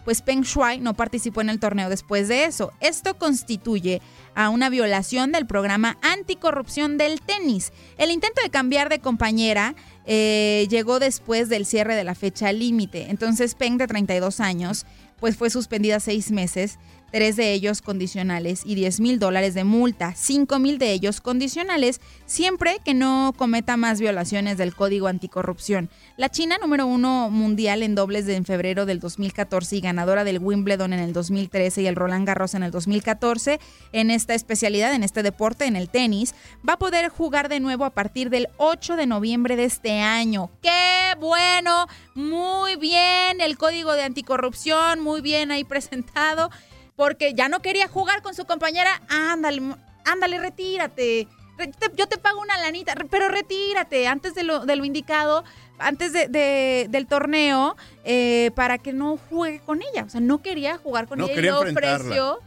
[0.07, 2.73] pues Peng Shuai no participó en el torneo después de eso.
[2.79, 4.01] Esto constituye
[4.37, 7.73] a una violación del programa anticorrupción del tenis.
[7.99, 13.11] El intento de cambiar de compañera eh, llegó después del cierre de la fecha límite.
[13.11, 14.87] Entonces Peng, de 32 años,
[15.19, 16.79] pues fue suspendida seis meses,
[17.11, 22.01] tres de ellos condicionales y 10 mil dólares de multa, 5 mil de ellos condicionales,
[22.27, 25.91] siempre que no cometa más violaciones del Código Anticorrupción.
[26.17, 30.39] La China, número uno mundial en dobles de en febrero del 2014 y ganadora del
[30.39, 33.61] Wimbledon en el 2013 y el Roland Garros en el 2014,
[33.93, 36.35] en esta especialidad, en este deporte, en el tenis,
[36.69, 40.51] va a poder jugar de nuevo a partir del 8 de noviembre de este año.
[40.63, 41.87] ¡Qué bueno!
[42.15, 46.51] Muy bien, el Código de Anticorrupción, muy bien ahí presentado
[46.97, 49.03] porque ya no quería jugar con su compañera.
[49.09, 49.63] Ándale,
[50.05, 51.29] ándale, retírate.
[51.59, 55.45] Re- te- Yo te pago una lanita, pero retírate antes de lo, de lo indicado,
[55.79, 60.05] antes de, de- del torneo, eh, para que no juegue con ella.
[60.05, 62.39] O sea, no quería jugar con No ella y le ofreció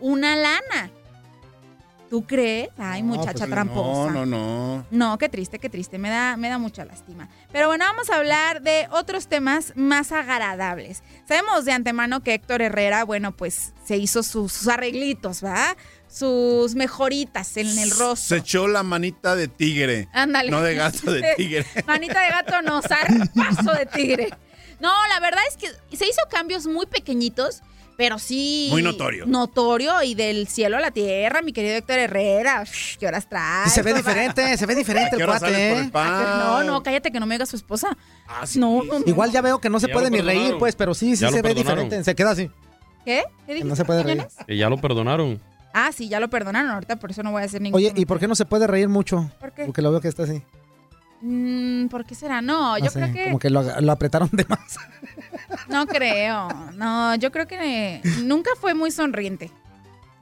[0.00, 0.90] una lana.
[2.08, 2.70] ¿Tú crees?
[2.78, 4.10] Ay, No, muchacha pues, tramposa.
[4.12, 4.86] No, no, no.
[4.90, 5.98] No, qué triste, qué triste.
[5.98, 7.28] Me da, me da mucha lástima.
[7.52, 11.02] Pero bueno, vamos a hablar de otros temas más agradables.
[11.26, 15.76] Sabemos de antemano que Héctor Herrera, bueno, pues se hizo sus, sus arreglitos, ¿verdad?
[16.08, 18.16] Sus mejoritas en el rostro.
[18.16, 20.08] Se echó la manita de tigre.
[20.14, 20.50] Ándale.
[20.50, 21.66] No de gato, de tigre.
[21.86, 24.30] Manita de gato, no, zarpazo de tigre.
[24.80, 27.62] No, la verdad es que se hizo cambios muy pequeñitos,
[27.98, 28.68] pero sí.
[28.70, 29.26] Muy notorio.
[29.26, 32.64] Notorio y del cielo a la tierra, mi querido Héctor Herrera.
[32.96, 33.66] ¿Qué horas traes?
[33.66, 35.84] Y se ve diferente, se ve diferente ¿A qué el cuate, sales por ¿eh?
[35.84, 36.38] el pan?
[36.38, 37.98] No, no, cállate que no me oiga su esposa.
[38.28, 38.60] Ah, sí.
[38.60, 39.04] No, no, no.
[39.04, 41.32] Igual ya veo que no se Ya puede ni reír, pues, pero sí, sí Ya
[41.32, 42.04] se ve diferente.
[42.04, 42.48] Se queda así.
[43.04, 43.24] ¿Qué?
[43.46, 44.24] ¿Qué dijiste, No se puede reír.
[44.46, 45.40] Que ya lo perdonaron.
[45.74, 48.06] Ah, sí, ya lo perdonaron ahorita, por eso no voy a hacer ningún Oye, ¿y
[48.06, 49.28] por qué no se puede reír mucho?
[49.40, 49.64] ¿Por qué?
[49.64, 50.40] Porque lo veo que está así.
[51.20, 52.40] Mm, ¿Por qué será?
[52.40, 53.24] No, yo No sé, creo que...
[53.24, 54.78] Como que lo, lo apretaron de más.
[55.68, 56.48] No creo.
[56.74, 59.50] No, yo creo que nunca fue muy sonriente.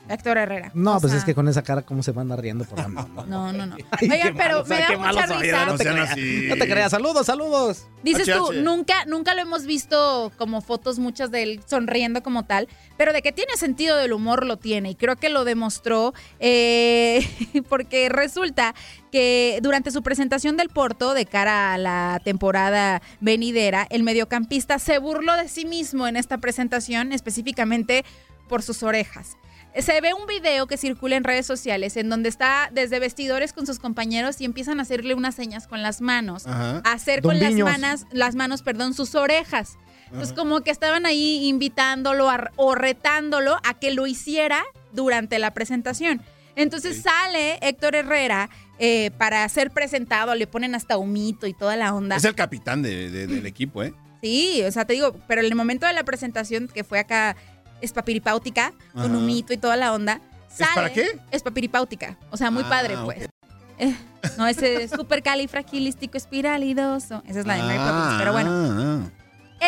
[0.09, 0.71] Héctor Herrera.
[0.75, 2.79] No, O pues sea, es que con esa cara, ¿cómo se van a riendo por
[2.79, 3.25] la mano?
[3.27, 3.77] No, no, no.
[3.91, 5.67] Ay, qué Oigan, pero malos, me da qué mucha risa.
[5.67, 6.11] no No te creas.
[6.11, 6.47] así.
[6.49, 6.91] No te creas.
[6.91, 7.87] Saludos, saludos.
[8.03, 12.69] Dices tú, nunca, nunca lo hemos visto como fotos muchas de él sonriendo como tal,
[12.97, 17.27] pero de que tiene sentido del humor lo tiene y creo que lo demostró eh,
[17.69, 18.75] porque resulta
[19.11, 24.99] que durante su presentación del Porto de cara a la temporada venidera, el mediocampista se
[24.99, 28.05] burló de sí mismo en esta presentación, específicamente
[28.49, 29.37] por sus orejas.
[29.79, 33.67] Se ve un video que circula en redes sociales en donde está desde vestidores con
[33.67, 36.81] sus compañeros y empiezan a hacerle unas señas con las manos Ajá.
[36.85, 39.77] hacer Don con las manos, las manos, perdón, sus orejas.
[40.15, 44.63] Pues como que estaban ahí invitándolo a- o retándolo a que lo hiciera
[44.93, 46.23] durante la presentación.
[46.55, 51.93] Entonces sale Héctor Herrera eh, para ser presentado, le ponen hasta humito y toda la
[51.95, 52.17] onda.
[52.17, 53.93] Es el capitán de- de- del equipo, ¿eh?
[54.23, 57.37] Sí, o sea, te digo, pero en el momento de la presentación, que fue acá
[57.81, 59.17] espapiripáutica, con Ajá.
[59.17, 60.21] humito y toda la onda.
[60.51, 61.21] ¿Es para sale- qué?
[61.31, 62.17] Espapiripáutica.
[62.31, 63.29] O sea, muy Ah, padre, pues.
[63.79, 63.95] Eh,
[64.39, 67.23] no, ese es súper califragilístico espiralidoso.
[67.27, 68.51] Esa es la de Mary Poppins, pero bueno.
[68.53, 69.11] Ah,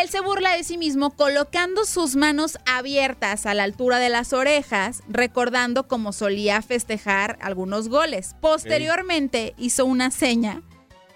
[0.01, 4.33] Él se burla de sí mismo colocando sus manos abiertas a la altura de las
[4.35, 8.35] orejas, recordando cómo solía festejar algunos goles.
[8.41, 10.63] Posteriormente hizo una seña,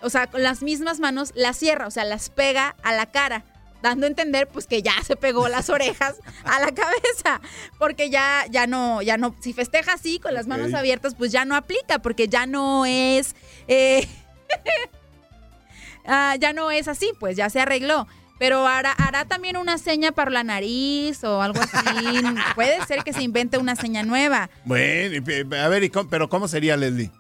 [0.01, 3.45] o sea, con las mismas manos las cierra, o sea, las pega a la cara,
[3.83, 7.41] dando a entender pues que ya se pegó las orejas a la cabeza,
[7.79, 11.45] porque ya ya no ya no si festeja así con las manos abiertas, pues ya
[11.45, 13.35] no aplica porque ya no es
[13.69, 14.07] eh,
[16.07, 18.07] ah, ya no es así, pues ya se arregló.
[18.39, 21.77] Pero hará, hará también una seña para la nariz o algo así.
[22.57, 24.51] Puede ser que se invente una seña nueva.
[24.65, 25.25] Bueno,
[25.63, 27.13] a ver, ¿y cómo- pero ¿cómo sería, Leslie?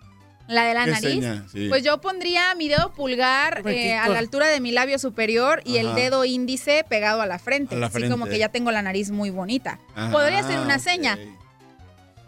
[0.53, 1.11] La de la ¿Qué nariz.
[1.11, 1.45] seña?
[1.51, 1.69] Sí.
[1.69, 5.79] Pues yo pondría mi dedo pulgar eh, a la altura de mi labio superior y
[5.79, 7.75] el dedo índice pegado a la frente.
[7.75, 9.79] A la así como que ya tengo la nariz muy bonita.
[9.97, 10.81] Ah, Podría ser una ok.
[10.83, 11.19] seña.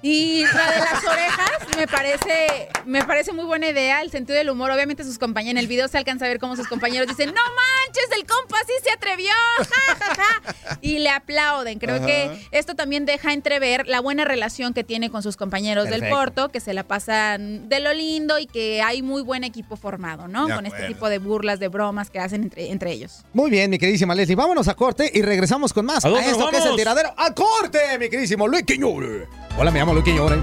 [0.06, 4.50] Y la de las orejas me parece, me parece muy buena idea, el sentido del
[4.50, 4.70] humor.
[4.70, 7.40] Obviamente sus compañeros, en el video se alcanza a ver cómo sus compañeros dicen, no
[7.40, 11.78] manches, el compa sí se atrevió, ja, ja, ja", y le aplauden.
[11.78, 12.06] Creo Ajá.
[12.06, 16.04] que esto también deja entrever la buena relación que tiene con sus compañeros del.
[16.10, 20.28] Porto, que se la pasan de lo lindo y que hay muy buen equipo formado,
[20.28, 20.46] ¿no?
[20.48, 23.24] De Con este tipo de burlas, de bromas que hacen entre, entre ellos.
[23.32, 24.36] Muy bien, mi queridísima Leslie.
[24.36, 26.04] Vámonos a corte y regresamos con más.
[26.04, 26.76] ¿A A, esto nos que es el vamos?
[26.76, 27.14] tiradero.
[27.16, 29.28] ¡A corte, mi queridísimo Luis Quiñones!
[29.56, 30.40] Hola, me llamo Luis Quiñones.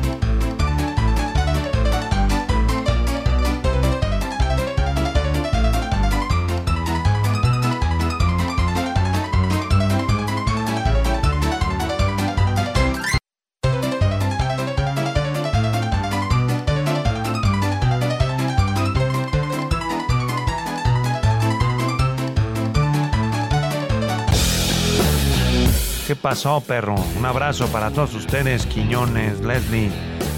[26.22, 26.96] Pasó, perro?
[27.18, 29.92] Un abrazo para todos ustedes, Quiñones, Leslie,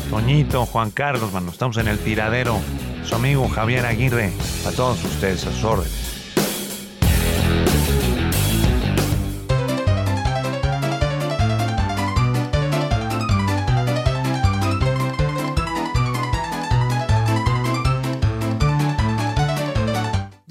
[0.09, 1.51] Toñito, Juan Carlos, mano.
[1.51, 2.59] Estamos en el tiradero.
[3.03, 4.31] Su amigo Javier Aguirre.
[4.65, 6.12] A todos ustedes, a sus órdenes.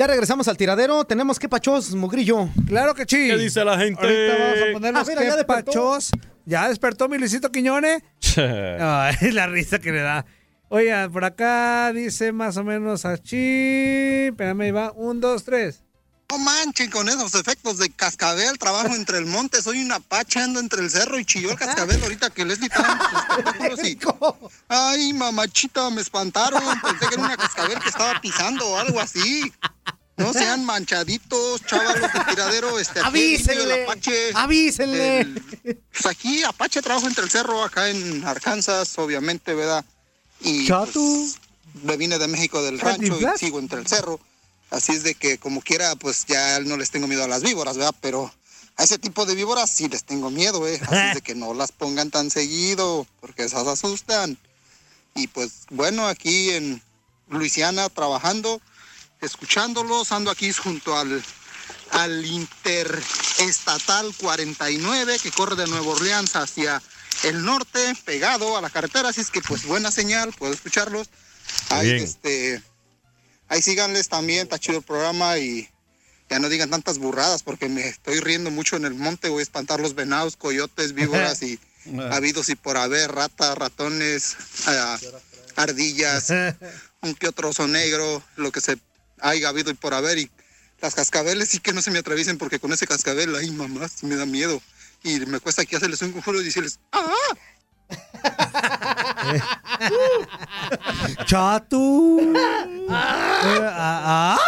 [0.02, 1.04] Ya regresamos al tiradero.
[1.04, 2.48] Tenemos que pachos, Mugrillo.
[2.66, 3.28] Claro que sí.
[3.28, 4.02] ¿Qué dice la gente?
[4.02, 5.70] Ahorita vamos a Ah, mira, ya que despertó.
[5.70, 6.10] pachos.
[6.44, 8.02] Ya despertó mi Luisito Quiñones.
[8.36, 10.26] Ay, la risa que le da.
[10.70, 14.26] Oiga, por acá dice más o menos así.
[14.30, 14.90] Espérame, ahí va.
[14.90, 15.84] Un, dos, tres.
[16.32, 20.60] No manchen con esos efectos de cascabel, trabajo entre el monte, soy una pacha, ando
[20.60, 22.98] entre el cerro y chilló el cascabel ahorita que Leslie estaba.
[24.68, 29.52] Ay, mamachita, me espantaron, pensé que era una cascabel que estaba pisando o algo así.
[30.16, 34.30] No sean manchaditos, chavalos de tiradero, este, aquí Avísenle, el Apache.
[34.34, 35.20] avísenle.
[35.20, 35.42] El-
[35.92, 39.84] pues aquí, Apache, trabajo entre el cerro, acá en Arkansas, obviamente, ¿verdad?
[40.40, 40.92] Y Chato.
[40.94, 41.36] pues,
[41.82, 44.18] me vine de México del rancho y sigo entre el cerro.
[44.72, 47.76] Así es de que como quiera, pues ya no les tengo miedo a las víboras,
[47.76, 47.94] ¿verdad?
[48.00, 48.32] Pero
[48.76, 50.80] a ese tipo de víboras sí les tengo miedo, ¿eh?
[50.82, 54.38] Así es de que no las pongan tan seguido, porque esas asustan.
[55.14, 56.82] Y pues bueno, aquí en
[57.28, 58.62] Luisiana trabajando,
[59.20, 61.22] escuchándolos, ando aquí junto al,
[61.90, 66.82] al Interestatal 49 que corre de Nueva Orleans hacia
[67.24, 71.10] el norte, pegado a la carretera, así es que pues buena señal, puedo escucharlos.
[71.68, 72.02] Ahí, Bien.
[72.04, 72.62] este,
[73.52, 75.68] ahí síganles también, está chido el programa y
[76.30, 79.42] ya no digan tantas burradas porque me estoy riendo mucho en el monte, voy a
[79.42, 81.60] espantar los venados, coyotes, víboras y
[82.10, 84.36] habidos y por haber, ratas, ratones,
[84.66, 84.98] ah,
[85.56, 86.30] ardillas,
[87.02, 88.78] un que otro oso negro, lo que se
[89.20, 90.30] haya habido y por haber y
[90.80, 94.06] las cascabeles sí que no se me atraviesen porque con ese cascabel, ay mamá, sí
[94.06, 94.62] me da miedo.
[95.04, 97.12] Y me cuesta aquí hacerles un conjuro y decirles, ¡ah!
[99.24, 99.40] Eh,
[102.36, 104.38] ah, ah.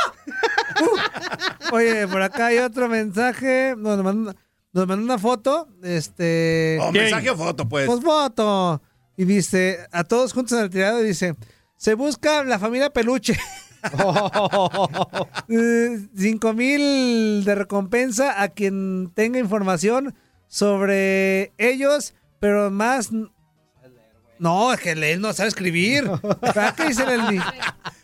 [0.80, 1.74] Uh.
[1.74, 3.74] Oye, por acá hay otro mensaje.
[3.76, 4.34] Nos mandó,
[4.72, 5.68] nos mandó una foto.
[5.82, 6.78] Este.
[6.80, 7.86] Oh, mensaje o foto, pues.
[7.86, 8.82] Pues foto.
[9.16, 11.36] Y dice, a todos juntos en el tirado, dice,
[11.76, 13.38] se busca la familia peluche.
[15.48, 20.14] Eh, Cinco mil de recompensa a quien tenga información
[20.46, 23.10] sobre ellos, pero más...
[24.38, 26.04] No, es que él no sabe escribir.
[26.40, 27.40] ¿Para qué dice Leslie?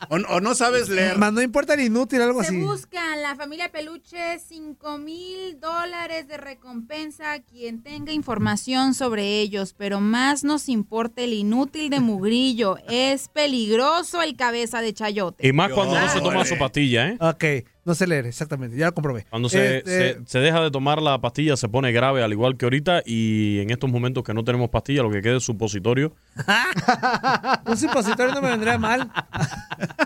[0.08, 1.18] O, o no sabes leer.
[1.18, 2.60] Más no importa el inútil, algo Se así.
[2.60, 9.40] busca en la familia Peluche 5 mil dólares de recompensa a quien tenga información sobre
[9.40, 12.76] ellos, pero más nos importa el inútil de Mugrillo.
[12.88, 15.46] Es peligroso el cabeza de chayote.
[15.46, 17.18] Y más cuando no se toma su pastilla, ¿eh?
[17.20, 17.44] Ok.
[17.90, 18.76] No sé leer, exactamente.
[18.76, 19.26] Ya lo comprobé.
[19.30, 22.56] Cuando se, Este, se- se deja de tomar la pastilla se pone grave, al igual
[22.56, 26.14] que ahorita, y en estos momentos que no tenemos pastilla, lo que queda es supositorio.
[27.66, 29.10] Un supositorio no me vendría mal.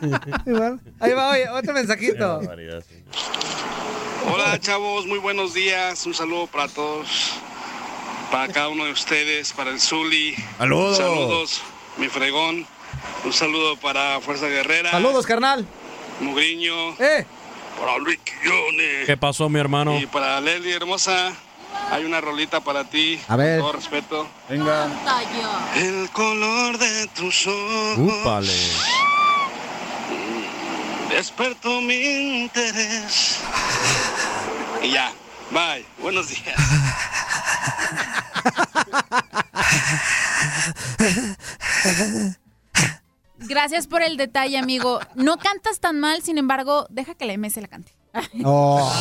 [0.47, 0.81] Igual.
[0.99, 2.41] Ahí va, oye, otro mensajito.
[4.33, 6.07] Hola chavos, muy buenos días.
[6.07, 7.35] Un saludo para todos,
[8.33, 10.35] para cada uno de ustedes, para el Zuli.
[10.57, 10.97] Saludos.
[10.97, 11.61] Saludos,
[11.99, 12.67] mi fregón.
[13.27, 14.91] Un saludo para Fuerza Guerrera.
[14.91, 15.67] Saludos, carnal.
[16.21, 16.95] Mugriño.
[17.01, 17.27] Eh.
[17.79, 19.07] Para Luis Quillones.
[19.07, 19.99] ¿Qué pasó, mi hermano?
[19.99, 21.33] Y para Leslie Hermosa,
[21.91, 23.21] hay una rolita para ti.
[23.29, 23.61] A ver.
[23.61, 24.29] Con todo respeto.
[24.49, 24.89] Venga.
[25.77, 27.99] El color de tus ojos.
[27.99, 28.53] Úpale.
[31.11, 33.39] Despertó mi interés.
[34.83, 35.13] Y ya.
[35.51, 35.85] Bye.
[35.99, 36.55] Buenos días.
[43.49, 45.01] Gracias por el detalle, amigo.
[45.15, 47.93] No cantas tan mal, sin embargo, deja que la MS la cante.
[48.45, 48.93] Oh.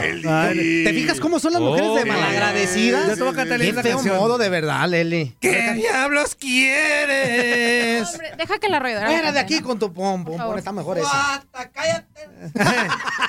[0.00, 3.08] Ay, ¿Te fijas cómo son las mujeres de Oh, malagradecidas?
[3.08, 4.16] Yo te voy a cantar Qué feo canción.
[4.16, 5.36] modo, de verdad, Leli.
[5.40, 8.08] ¿Qué diablos quieres?
[8.12, 9.06] Hombre, deja que la roedora.
[9.08, 11.10] Fuera de aquí con tu pom, pom, pom, está mejor eso.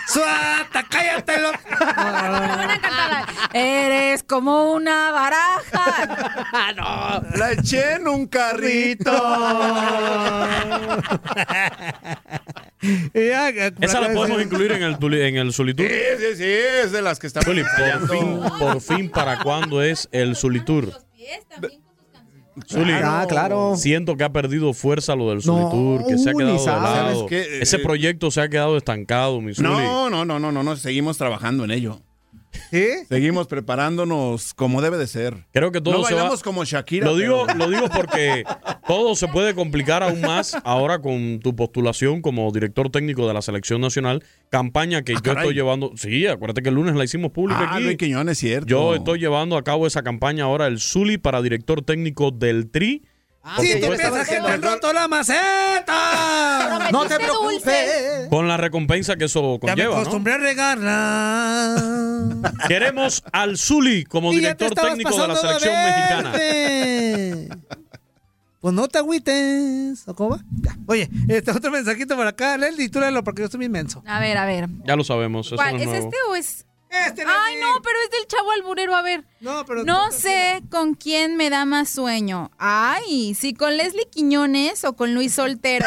[0.08, 1.58] Suata, cállate, loco.
[1.80, 3.26] Van a cantar.
[3.54, 6.74] Eres como una baraja.
[6.78, 7.22] no.
[7.38, 9.12] La eché en un carrito.
[13.14, 15.86] Esa la podemos incluir en el, en el Zulitur.
[15.88, 16.44] Sí, sí, sí,
[16.84, 20.94] es de las que estamos por fin, por fin, ¿para cuándo es el Zulitur?
[22.68, 23.76] Zuli, Ah, claro.
[23.78, 26.96] Siento que ha perdido fuerza lo del No, Zulitur, que se ha quedado de lado.
[26.96, 27.62] ¿Sabes qué?
[27.62, 29.68] Ese Eh, proyecto se ha quedado estancado, mi Zuli.
[29.70, 32.02] No, no, no, no, no, no, seguimos trabajando en ello.
[33.08, 35.46] Seguimos preparándonos como debe de ser.
[35.52, 37.06] Creo que todo no se va- bailamos como Shakira.
[37.08, 38.44] Lo digo, pero- lo digo porque
[38.88, 43.42] todo se puede complicar aún más ahora con tu postulación como director técnico de la
[43.42, 45.44] selección nacional, campaña que yo Ah, caray.
[45.44, 45.92] estoy llevando.
[45.96, 47.84] Sí, acuérdate que el lunes la hicimos pública Ah, aquí.
[47.84, 48.68] Luis Quiñones, cierto.
[48.68, 53.04] Yo estoy llevando a cabo esa campaña ahora, el Zuli para director técnico del Tri.
[53.60, 56.90] Si tú piensas que te han roto la maceta.
[56.92, 57.26] No te dulce.
[57.26, 58.28] preocupes.
[58.30, 59.96] con la recompensa que eso Ya me conlleva.
[59.96, 60.02] ¿no?
[60.02, 61.76] acostumbré a regarla.
[62.68, 66.34] Queremos al Zuli como director técnico de la selección mexicana.
[68.60, 70.06] Pues no te agüites.
[70.08, 70.40] ¿O cómo va?
[70.62, 70.76] Ya.
[70.88, 72.58] Oye, este otro mensajito por acá.
[72.58, 74.04] Leslie, tú léelo porque yo estoy bien menso.
[74.06, 74.68] A ver, a ver.
[74.86, 75.48] Ya lo sabemos.
[75.48, 75.78] Eso ¿Cuál?
[75.78, 76.66] no ¿Es este o es.?
[76.90, 78.96] Este, Ay, no, pero es del chavo alburero.
[78.96, 79.24] A ver.
[79.40, 79.84] No, pero.
[79.84, 82.50] No sé con quién me da más sueño.
[82.58, 85.86] Ay, si con Leslie Quiñones o con Luis Soltero.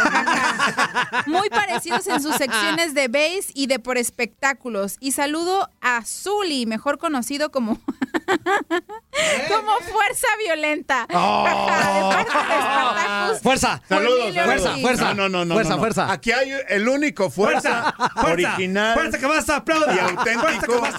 [1.27, 4.97] Muy parecidos en sus secciones de base y de por espectáculos.
[5.01, 7.81] Y saludo a Zuli, mejor conocido como
[9.49, 11.07] como Fuerza Violenta.
[11.09, 13.43] De parte de Spartacus.
[13.43, 13.83] Fuerza.
[13.89, 14.37] Saludos.
[14.37, 14.83] Ortiz.
[14.83, 15.15] Fuerza.
[15.15, 15.55] No, no, no.
[15.55, 15.81] Fuerza, no, no.
[15.81, 16.13] fuerza.
[16.13, 18.95] Aquí hay el único fuerza, original.
[18.95, 19.97] Fuerza que vas a aplaudir.
[19.97, 20.92] y auténtico.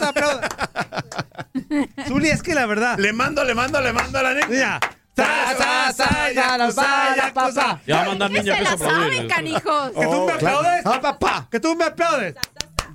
[2.07, 2.97] Zuli, es que la verdad.
[2.99, 4.47] Le mando, le mando, le mando a la niña.
[4.49, 4.79] Mira.
[5.15, 7.79] Sa, sa, sa, ya nos vaya, papá.
[7.85, 9.91] Ya va a mandar Que niña se que la se saben, canijos.
[9.91, 10.85] Que tú me aplaudes.
[10.85, 11.47] Ah, papá.
[11.51, 12.35] Que tú me aplaudes.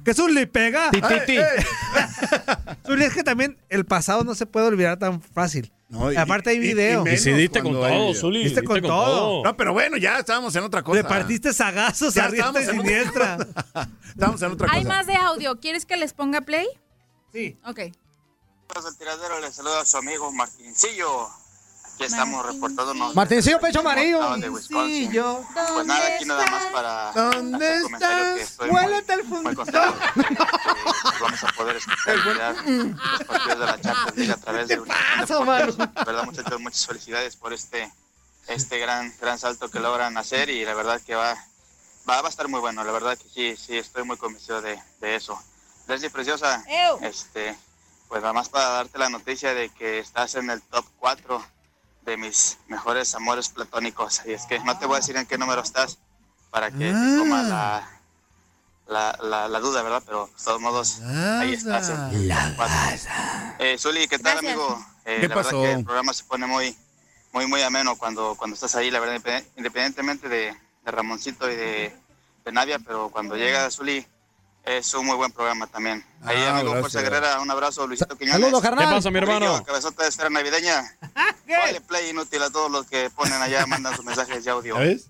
[0.05, 0.91] Que Zuli pega.
[2.87, 5.71] Zuli, es que también el pasado no se puede olvidar tan fácil.
[5.91, 7.05] No, y- Aparte hay video.
[7.07, 8.15] y- y Y si diste con todo.
[8.15, 8.45] Zuli.
[8.45, 9.45] Diste con todo.
[9.45, 10.97] No, pero bueno, ya estábamos en otra cosa.
[10.97, 13.39] Le partiste sagazos a diestra y siniestra.
[14.09, 14.77] Estamos en otra cosa.
[14.79, 15.61] Hay más de audio.
[15.61, 16.67] ¿Quieres que les ponga play?
[17.33, 17.59] Sí.
[17.67, 17.77] Ok.
[17.77, 21.29] del tiradero le saluda a su amigo Martincillo.
[21.95, 23.15] Aquí estamos reportándonos.
[23.17, 24.37] Martincillo Pecho Amarillo.
[24.37, 25.45] De yo.
[25.75, 28.51] Pues nada, aquí nada más para ¿Dónde hacer un comentario que estás?
[28.53, 29.57] estoy muy, Huélete el muy fundito.
[29.65, 34.37] contento de que, que vamos a poder escuchar los partidos de la Champions League a
[34.37, 35.79] través de Univisión Deportes.
[35.79, 37.93] La verdad, muchachos, muchas felicidades por este
[38.47, 41.35] este gran gran salto que logran hacer y la verdad que va
[42.09, 42.85] va, va a estar muy bueno.
[42.85, 45.37] La verdad que sí, sí, estoy muy convencido de, de eso.
[45.89, 46.99] Leslie Preciosa, Ew.
[47.03, 47.57] este,
[48.09, 51.45] pues nada más para darte la noticia de que estás en el top 4
[52.03, 54.23] de mis mejores amores platónicos.
[54.27, 55.99] Y es que no te voy a decir en qué número estás
[56.51, 58.01] para que te coma la,
[58.87, 60.03] la, la, la duda, ¿verdad?
[60.07, 61.89] Pero de todos modos, ahí estás.
[61.91, 62.77] En el top 4.
[63.59, 64.53] Eh, Zuli, ¿qué tal, Gracias.
[64.53, 64.87] amigo?
[65.05, 65.59] Eh, ¿Qué la pasó?
[65.61, 66.77] verdad que el programa se pone muy,
[67.33, 71.57] muy, muy ameno cuando, cuando estás ahí, la verdad, independ- independientemente de, de Ramoncito y
[71.57, 71.97] de,
[72.45, 74.07] de Nadia, pero cuando llega Zuli,
[74.69, 76.05] es un muy buen programa también.
[76.23, 76.81] Ahí, Ah, amigo gracias.
[76.93, 78.41] Fuerza Guerrera, un abrazo, Luisito Quiñones.
[78.41, 78.95] Saludos, ¿Qué carnal.
[78.95, 79.65] pasa, mi hermano?
[79.65, 80.97] Cabezota de esfera navideña.
[81.49, 84.75] Vale, play inútil a todos los que ponen allá, mandan sus mensajes de audio.
[84.75, 85.07] ¿Sabes?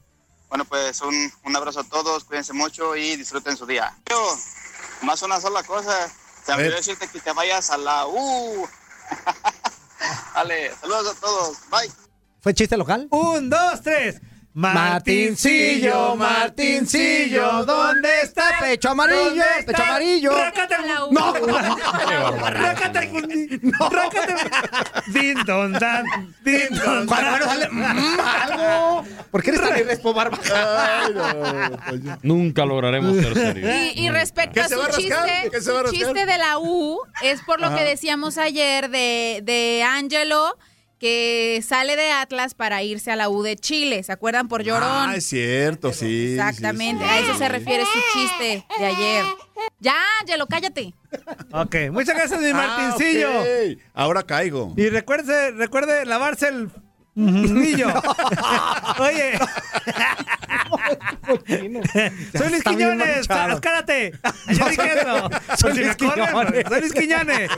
[0.48, 3.94] Bueno, pues un, un abrazo a todos, cuídense mucho y disfruten su día.
[4.08, 4.36] Yo,
[5.02, 6.08] más una sola cosa,
[6.46, 6.56] ver.
[6.56, 8.66] olvidó decirte que te vayas a la U.
[10.34, 11.90] Vale, saludos a todos, bye.
[12.40, 13.08] ¿Fue chiste local?
[13.10, 14.20] Un, dos, tres.
[14.54, 18.56] Martincillo, Martincillo, ¿dónde está?
[18.60, 20.32] Pecho amarillo, ¿Dónde pecho amarillo.
[20.32, 20.74] Rácate.
[21.10, 21.32] No.
[22.50, 23.10] Rácate.
[23.90, 24.50] Rácate.
[25.12, 26.04] Din, don, dan.
[26.44, 29.04] Din, don, algo.
[29.30, 30.38] ¿Por qué eres tan irrespo, barba?
[32.22, 33.70] Nunca lograremos ser serios.
[33.94, 35.50] Y, y respecto ¿Qué a su chiste,
[35.90, 37.76] chiste de la U, es por lo Ajá.
[37.76, 40.56] que decíamos ayer de, de Angelo,
[40.98, 44.02] que sale de Atlas para irse a la U de Chile.
[44.02, 44.88] ¿Se acuerdan por Llorón?
[45.10, 46.32] Ah, es cierto, sí.
[46.32, 47.24] Exactamente, sí, a sí.
[47.24, 49.24] eso se refiere su chiste de ayer.
[49.80, 50.94] Ya, Angelo, cállate.
[51.52, 53.28] Ok, muchas gracias, mi Ah, Martincillo.
[53.94, 54.74] Ahora caigo.
[54.76, 56.68] Y recuerde, recuerde lavarse el
[57.18, 57.88] niño.
[58.98, 59.38] Oye.
[62.36, 64.12] Soy Luis Quiñones, acárate.
[64.48, 64.64] Yo.
[65.56, 66.66] Soy si Luis Quiñones.
[66.68, 67.50] Soy Luis Quiñones.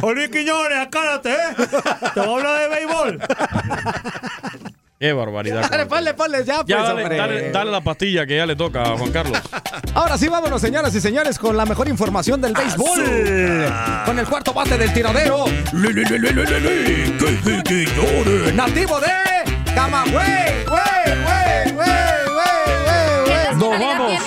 [0.00, 1.54] Soy Luis Quiñones, acárate, ¿eh?
[2.14, 3.20] Te voy a hablar de béisbol.
[5.00, 5.66] Qué barbaridad.
[5.70, 7.16] Dale, ponle, ponle, ya, Ya pues, dale, hombre.
[7.16, 9.40] dale- dale la pastilla que ya le toca a Juan Carlos.
[9.94, 13.00] Ahora sí, vámonos, señoras y señores, con la mejor información del béisbol.
[14.04, 15.46] Con el cuarto bate del tiradero.
[18.54, 20.64] Nativo de Camagüey.
[20.66, 21.86] Güey, güey, güey, güey,
[22.84, 23.56] güey, güey.
[23.56, 24.22] Nos vamos.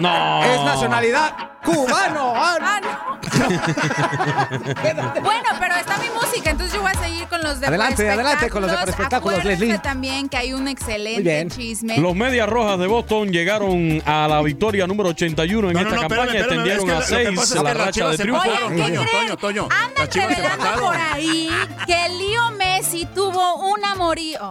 [0.00, 0.42] No.
[0.44, 1.32] Es nacionalidad
[1.64, 2.32] cubano.
[2.34, 2.96] Ah, no.
[5.22, 5.95] bueno, pero está
[6.36, 9.44] música, entonces yo voy a seguir con los de Adelante, adelante con los de espectáculos,
[9.44, 9.78] Leslie.
[9.78, 11.50] también que hay un excelente bien.
[11.50, 11.98] chisme.
[11.98, 16.00] Los Medias Rojas de Boston llegaron a la victoria número 81 en No, esta no,
[16.02, 16.22] campaña.
[16.24, 18.18] espérame, espérame, extendieron es que a lo que 6 pasa es la que racha de
[18.18, 18.42] triunfo.
[18.42, 19.26] Oye, ¿qué Toño, creen?
[19.26, 21.50] Toño, Toño, Andan revelando por ahí
[21.86, 24.50] que Lío Messi tuvo un amorío.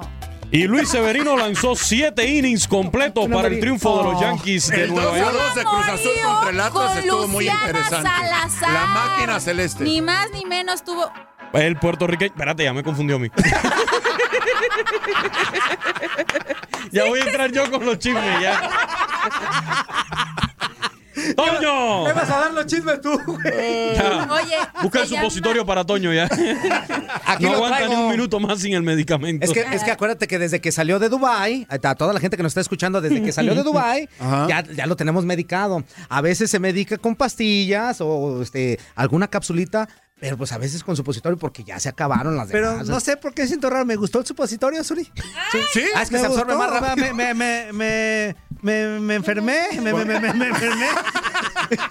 [0.52, 4.94] Y Luis Severino lanzó 7 innings completos para el triunfo de los Yankees de El
[4.94, 5.34] Nueva York.
[5.34, 8.10] 2-2 de Cruz Azul contra el Atlas estuvo muy interesante.
[8.10, 8.72] Salazar.
[8.72, 9.84] La máquina celeste.
[9.84, 11.12] Ni más ni menos tuvo.
[11.54, 12.32] El puertorriqueño.
[12.34, 13.30] Espérate, ya me confundió a mí.
[16.92, 18.70] ya voy a entrar yo con los chismes ya.
[21.36, 22.04] ¡Toño!
[22.06, 23.96] Me vas a dar los chismes tú, güey.
[23.96, 24.28] Ya.
[24.30, 26.26] Oye, Busca el se supositorio para Toño ya.
[27.26, 27.94] Aquí no lo aguanta traigo.
[27.96, 29.44] ni un minuto más sin el medicamento.
[29.46, 32.36] Es que, es que acuérdate que desde que salió de Dubai, a toda la gente
[32.38, 34.48] que nos está escuchando, desde que salió de Dubai, Ajá.
[34.48, 35.84] ya, ya lo tenemos medicado.
[36.10, 39.88] A veces se medica con pastillas o este, alguna capsulita,
[40.20, 42.76] pero pues a veces con supositorio porque ya se acabaron las demás.
[42.78, 43.86] Pero no sé por qué siento raro.
[43.86, 45.04] ¿Me gustó el supositorio, Suri?
[45.74, 45.84] ¿Sí?
[46.02, 47.14] Es que se absorbe más rápido.
[47.14, 49.68] Me, me, me, me, me enfermé.
[49.82, 50.88] Me, me, me, me enfermé.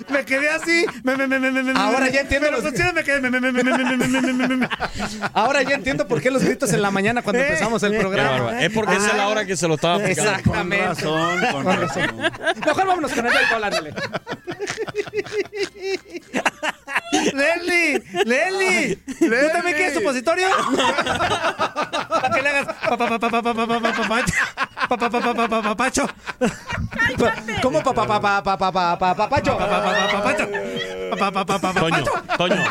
[0.08, 0.86] me quedé así.
[1.76, 2.50] Ahora ya entiendo.
[2.50, 2.64] Los...
[5.34, 8.62] Ahora ya entiendo por qué los gritos en la mañana cuando empezamos el programa.
[8.62, 10.30] Es porque es la hora que se lo estaba aplicando.
[10.30, 10.84] Exactamente.
[10.84, 12.16] Con razón, con razón.
[12.64, 13.94] Mejor vámonos con el alcohol, ándale.
[17.32, 20.46] Leslie, Leslie, ¿tú también quieres supositorio?
[22.08, 23.92] Para que le hagas pa pa pa pa pa pa pa pa pa pa
[24.88, 26.06] pa pa pa pa pa pa pa pacho.
[27.62, 29.56] ¿Cómo papá, papá, papá, papá, papá, papacho?
[29.58, 30.46] Pa pa pa pa pa pacho.
[31.10, 32.04] Pa pa pa pa pa pa Toño.
[32.38, 32.64] Toño.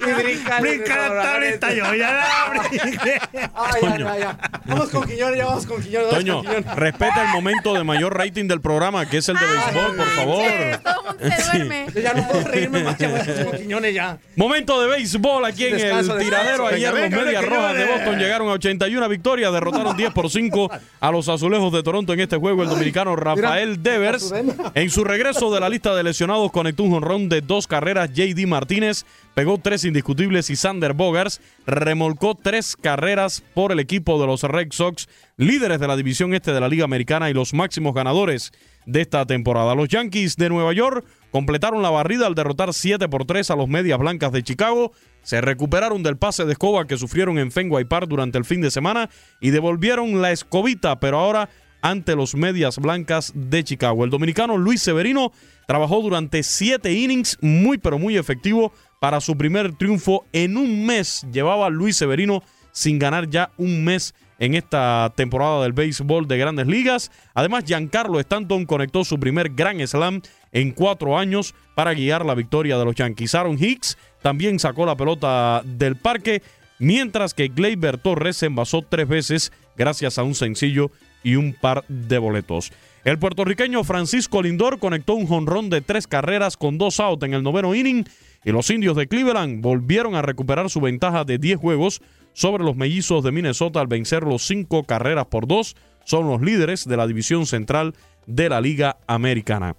[0.00, 0.62] Y brincar.
[0.62, 3.20] Brincar hasta ahorita yo ya la brinqué.
[3.54, 4.38] Ay, ya, ya, ya.
[4.66, 6.42] Vamos con ya vamos con Toño,
[6.76, 10.42] respeta el momento de mayor rating del programa, que es el de béisbol, por favor.
[10.82, 11.58] Todo el mundo se Sí.
[11.58, 11.86] duerme.
[11.94, 12.79] Yo ya no puedo reírme
[13.58, 14.18] Quiñones ya.
[14.36, 16.66] Momento de béisbol aquí en Descanso, el tiradero.
[16.66, 17.84] Ayer los Medias Rojas de.
[17.84, 20.70] Boston llegaron a 81 victorias, derrotaron 10 por 5
[21.00, 22.62] a los Azulejos de Toronto en este juego.
[22.62, 24.32] El dominicano Rafael Devers,
[24.74, 28.10] en su regreso de la lista de lesionados, conectó un jonrón de dos carreras.
[28.12, 29.04] JD Martínez
[29.34, 34.68] pegó tres indiscutibles y Sander Bogars remolcó tres carreras por el equipo de los Red
[34.72, 38.52] Sox, líderes de la división este de la Liga Americana y los máximos ganadores
[38.86, 39.74] de esta temporada.
[39.74, 43.68] Los Yankees de Nueva York completaron la barrida al derrotar 7 por 3 a los
[43.68, 44.92] Medias Blancas de Chicago.
[45.22, 48.70] Se recuperaron del pase de escoba que sufrieron en Fenway Park durante el fin de
[48.70, 49.10] semana
[49.40, 51.50] y devolvieron la escobita, pero ahora
[51.82, 54.04] ante los Medias Blancas de Chicago.
[54.04, 55.32] El dominicano Luis Severino
[55.66, 61.26] trabajó durante 7 innings, muy pero muy efectivo para su primer triunfo en un mes.
[61.32, 66.66] Llevaba Luis Severino sin ganar ya un mes en esta temporada del béisbol de grandes
[66.66, 67.12] ligas.
[67.34, 72.76] Además, Giancarlo Stanton conectó su primer gran slam en cuatro años para guiar la victoria
[72.76, 73.34] de los Yankees.
[73.36, 76.42] Aaron Hicks también sacó la pelota del parque,
[76.78, 80.90] mientras que Gleyber Torres se envasó tres veces gracias a un sencillo
[81.22, 82.72] y un par de boletos.
[83.04, 87.42] El puertorriqueño Francisco Lindor conectó un jonrón de tres carreras con dos outs en el
[87.42, 88.04] noveno inning
[88.44, 92.02] y los indios de Cleveland volvieron a recuperar su ventaja de 10 juegos
[92.32, 95.76] sobre los mellizos de Minnesota al vencer los cinco carreras por dos.
[96.04, 97.94] Son los líderes de la división central
[98.26, 99.76] de la Liga Americana.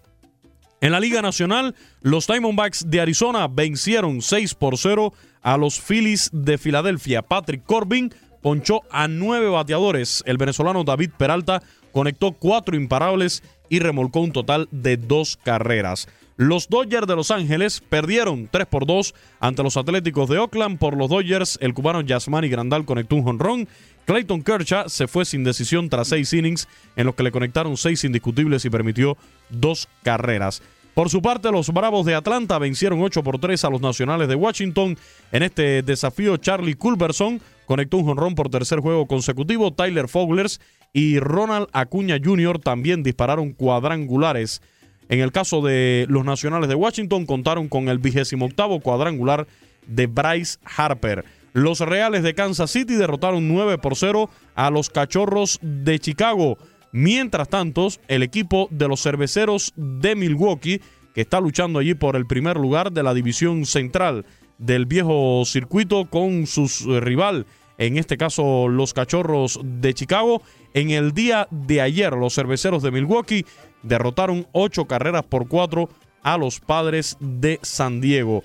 [0.81, 6.29] En la Liga Nacional, los Diamondbacks de Arizona vencieron 6 por 0 a los Phillies
[6.33, 7.21] de Filadelfia.
[7.21, 10.23] Patrick Corbin ponchó a nueve bateadores.
[10.25, 16.07] El venezolano David Peralta conectó cuatro imparables y remolcó un total de dos carreras.
[16.41, 20.79] Los Dodgers de Los Ángeles perdieron 3 por 2 ante los Atléticos de Oakland.
[20.79, 23.67] Por los Dodgers, el cubano Yasmani Grandal conectó un jonrón.
[24.07, 28.03] Clayton Kershaw se fue sin decisión tras seis innings, en los que le conectaron seis
[28.05, 29.17] indiscutibles y permitió
[29.51, 30.63] dos carreras.
[30.95, 34.33] Por su parte, los Bravos de Atlanta vencieron 8 por 3 a los Nacionales de
[34.33, 34.97] Washington.
[35.31, 39.71] En este desafío, Charlie Culberson conectó un jonrón por tercer juego consecutivo.
[39.73, 40.59] Tyler Foglers
[40.91, 42.57] y Ronald Acuña Jr.
[42.57, 44.63] también dispararon cuadrangulares.
[45.11, 49.45] En el caso de los Nacionales de Washington, contaron con el vigésimo octavo cuadrangular
[49.85, 51.25] de Bryce Harper.
[51.51, 56.57] Los Reales de Kansas City derrotaron 9 por 0 a los Cachorros de Chicago.
[56.93, 60.79] Mientras tanto, el equipo de los Cerveceros de Milwaukee,
[61.13, 64.25] que está luchando allí por el primer lugar de la división central
[64.59, 66.69] del viejo circuito con su
[67.01, 67.45] rival,
[67.77, 70.41] en este caso los Cachorros de Chicago,
[70.73, 73.45] en el día de ayer los Cerveceros de Milwaukee
[73.83, 75.89] derrotaron ocho carreras por cuatro
[76.23, 78.43] a los padres de San Diego.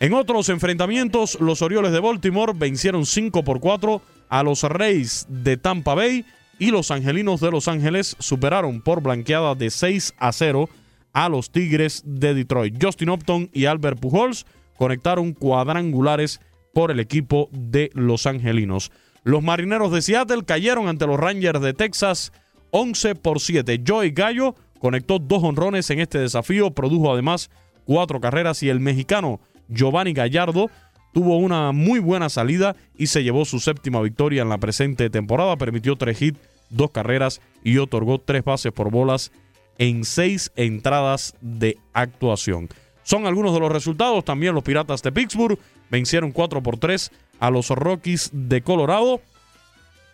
[0.00, 5.56] En otros enfrentamientos, los Orioles de Baltimore vencieron 5 por 4 a los Reyes de
[5.56, 6.24] Tampa Bay
[6.58, 10.68] y los Angelinos de Los Ángeles superaron por blanqueada de 6 a 0
[11.12, 12.76] a los Tigres de Detroit.
[12.82, 14.46] Justin Upton y Albert Pujols
[14.76, 16.40] conectaron cuadrangulares
[16.72, 18.90] por el equipo de Los Angelinos.
[19.22, 22.32] Los Marineros de Seattle cayeron ante los Rangers de Texas
[22.76, 23.84] 11 por 7.
[23.86, 27.48] Joey Gallo conectó dos honrones en este desafío, produjo además
[27.84, 30.70] cuatro carreras y el mexicano Giovanni Gallardo
[31.12, 35.56] tuvo una muy buena salida y se llevó su séptima victoria en la presente temporada.
[35.56, 39.30] Permitió tres hits, dos carreras y otorgó tres bases por bolas
[39.78, 42.68] en seis entradas de actuación.
[43.04, 44.24] Son algunos de los resultados.
[44.24, 45.60] También los Piratas de Pittsburgh
[45.90, 49.20] vencieron 4 por 3 a los Rockies de Colorado.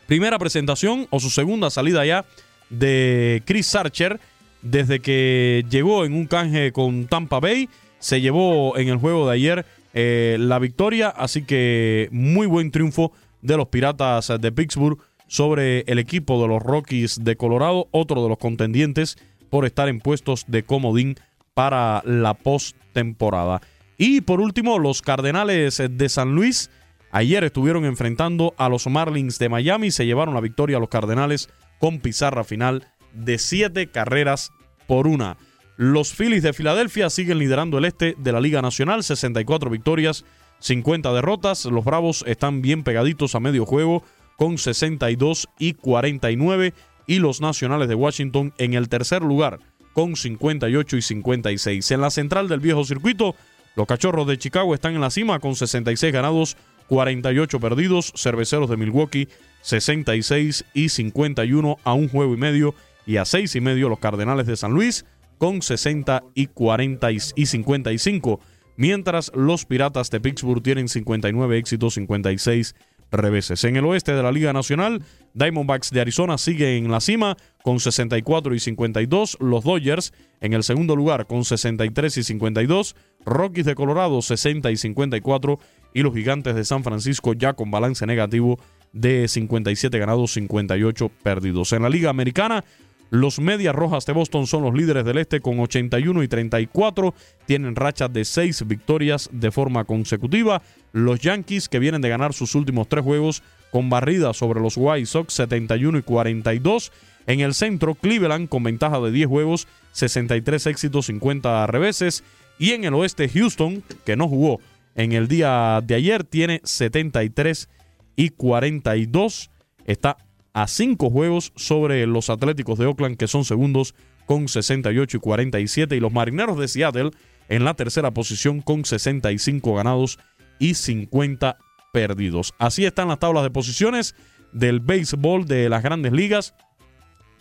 [0.06, 2.26] Primera presentación o su segunda salida ya
[2.70, 4.18] de Chris Archer
[4.62, 7.68] desde que llegó en un canje con Tampa Bay.
[7.98, 13.12] Se llevó en el juego de ayer eh, la victoria, así que muy buen triunfo
[13.42, 18.28] de los Piratas de Pittsburgh sobre el equipo de los Rockies de Colorado, otro de
[18.28, 19.18] los contendientes
[19.48, 21.16] por estar en puestos de comodín
[21.54, 23.60] para la postemporada.
[23.98, 26.70] Y por último, los Cardenales de San Luis
[27.10, 31.48] ayer estuvieron enfrentando a los Marlins de Miami, se llevaron la victoria a los Cardenales
[31.78, 34.52] con pizarra final de siete carreras
[34.86, 35.36] por una.
[35.76, 40.24] Los Phillies de Filadelfia siguen liderando el este de la Liga Nacional, 64 victorias,
[40.58, 41.64] 50 derrotas.
[41.64, 44.02] Los Bravos están bien pegaditos a medio juego
[44.36, 46.74] con 62 y 49
[47.06, 49.58] y los Nacionales de Washington en el tercer lugar
[49.92, 51.90] con 58 y 56.
[51.90, 53.34] En la central del viejo circuito,
[53.76, 56.56] los Cachorros de Chicago están en la cima con 66 ganados,
[56.90, 58.12] 48 perdidos.
[58.16, 59.28] Cerveceros de Milwaukee
[59.62, 62.74] 66 y 51 a un juego y medio
[63.06, 65.04] y a seis y medio los Cardenales de San Luis
[65.38, 68.40] con 60 y 40 y 55,
[68.76, 72.74] mientras los Piratas de Pittsburgh tienen 59 éxitos, 56
[73.12, 73.64] reveses.
[73.64, 75.02] En el oeste de la Liga Nacional,
[75.34, 80.64] Diamondbacks de Arizona sigue en la cima con 64 y 52, los Dodgers en el
[80.64, 85.58] segundo lugar con 63 y 52, Rockies de Colorado 60 y 54
[85.94, 88.58] y los Gigantes de San Francisco ya con balance negativo
[88.92, 91.72] de 57 ganados, 58 perdidos.
[91.72, 92.64] En la Liga Americana,
[93.10, 97.12] los Medias Rojas de Boston son los líderes del este con 81 y 34.
[97.44, 100.62] Tienen rachas de 6 victorias de forma consecutiva.
[100.92, 105.06] Los Yankees, que vienen de ganar sus últimos tres juegos con barrida sobre los White
[105.06, 106.92] Sox, 71 y 42.
[107.26, 112.22] En el centro, Cleveland con ventaja de 10 juegos, 63 éxitos, 50 reveses.
[112.60, 114.60] Y en el oeste, Houston, que no jugó
[114.94, 117.68] en el día de ayer, tiene 73
[118.16, 119.50] y 42.
[119.84, 120.16] Está
[120.52, 123.94] a cinco juegos sobre los Atléticos de Oakland, que son segundos
[124.26, 127.10] con 68 y 47, y los Marineros de Seattle
[127.48, 130.18] en la tercera posición con 65 ganados
[130.58, 131.58] y 50
[131.92, 132.54] perdidos.
[132.58, 134.14] Así están las tablas de posiciones
[134.52, 136.54] del béisbol de las grandes ligas.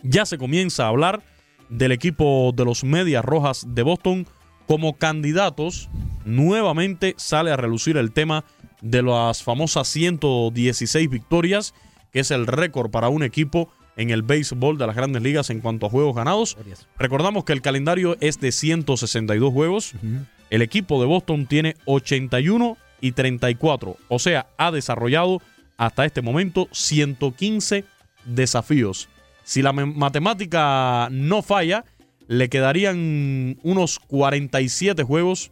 [0.02, 1.22] Ya se comienza a hablar
[1.68, 4.26] del equipo de los Medias Rojas de Boston
[4.70, 5.88] como candidatos.
[6.24, 8.44] Nuevamente sale a relucir el tema
[8.80, 11.74] de las famosas 116 victorias
[12.12, 15.58] que es el récord para un equipo en el béisbol de las grandes ligas en
[15.58, 16.56] cuanto a juegos ganados.
[17.00, 19.94] Recordamos que el calendario es de 162 juegos.
[20.50, 23.96] El equipo de Boston tiene 81 y 34.
[24.06, 25.42] O sea, ha desarrollado
[25.78, 27.84] hasta este momento 115
[28.24, 29.08] desafíos.
[29.42, 31.84] Si la matemática no falla,
[32.30, 35.50] le quedarían unos 47 juegos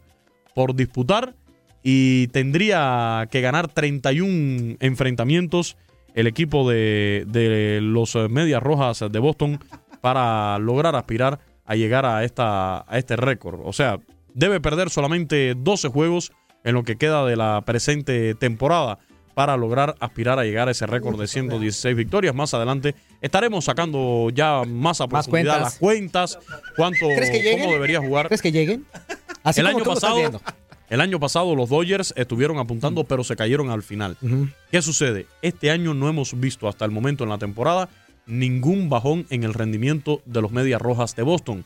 [0.55, 1.35] por disputar
[1.83, 5.75] y tendría que ganar 31 enfrentamientos
[6.13, 9.59] el equipo de, de los eh, Medias Rojas de Boston
[9.99, 13.59] para lograr aspirar a llegar a, esta, a este récord.
[13.65, 13.99] O sea,
[14.33, 16.31] debe perder solamente 12 juegos
[16.63, 18.99] en lo que queda de la presente temporada
[19.33, 22.33] para lograr aspirar a llegar a ese récord de 116 victorias.
[22.33, 25.61] Más adelante estaremos sacando ya más a profundidad cuentas.
[25.61, 26.39] las cuentas,
[26.75, 27.59] cuánto, ¿Crees que lleguen?
[27.61, 28.27] cómo debería jugar.
[28.27, 28.85] ¿Crees que lleguen?
[29.43, 30.41] Así el como año tú lo estás pasado, viendo.
[30.89, 34.17] el año pasado los Dodgers estuvieron apuntando, pero se cayeron al final.
[34.71, 35.25] ¿Qué sucede?
[35.41, 37.89] Este año no hemos visto hasta el momento en la temporada
[38.25, 41.65] ningún bajón en el rendimiento de los Medias Rojas de Boston.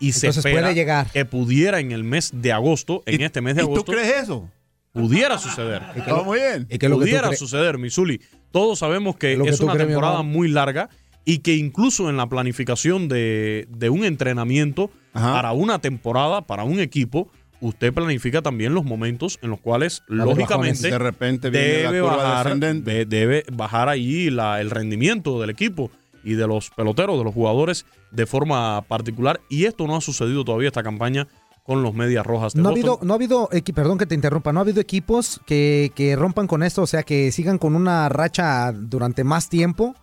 [0.00, 1.06] Y se espera puede llegar.
[1.12, 4.22] que pudiera en el mes de agosto, en este mes de ¿Y tú agosto, crees
[4.24, 4.50] eso?
[4.94, 5.82] Pudiera suceder.
[6.24, 6.66] Muy bien.
[6.70, 7.38] ¿Y qué es lo que tú pudiera crees?
[7.38, 8.20] suceder, Misuli.
[8.50, 10.88] Todos sabemos que Es que una crees, temporada muy larga
[11.26, 15.32] y que incluso en la planificación de, de un entrenamiento Ajá.
[15.32, 17.28] para una temporada, para un equipo,
[17.60, 23.44] usted planifica también los momentos en los cuales, lógicamente, De repente debe bajar, de- debe
[23.52, 25.90] bajar ahí la- el rendimiento del equipo
[26.22, 29.40] y de los peloteros, de los jugadores de forma particular.
[29.50, 31.26] Y esto no ha sucedido todavía esta campaña
[31.64, 34.52] con los Medias Rojas de No ha habido, no ha habido, perdón que te interrumpa,
[34.52, 38.08] no ha habido equipos que, que rompan con esto, o sea, que sigan con una
[38.08, 39.96] racha durante más tiempo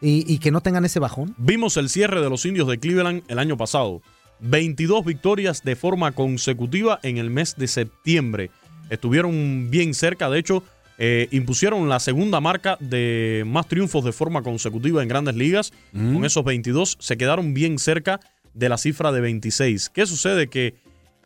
[0.00, 1.34] y, y que no tengan ese bajón.
[1.38, 4.02] Vimos el cierre de los indios de Cleveland el año pasado.
[4.40, 8.50] 22 victorias de forma consecutiva en el mes de septiembre.
[8.90, 10.62] Estuvieron bien cerca, de hecho,
[10.98, 15.72] eh, impusieron la segunda marca de más triunfos de forma consecutiva en grandes ligas.
[15.92, 18.20] Con esos 22 se quedaron bien cerca
[18.54, 19.90] de la cifra de 26.
[19.90, 20.48] ¿Qué sucede?
[20.48, 20.74] Que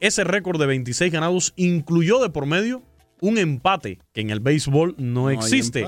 [0.00, 2.82] ese récord de 26 ganados incluyó de por medio
[3.20, 5.86] un empate que en el béisbol no, existe.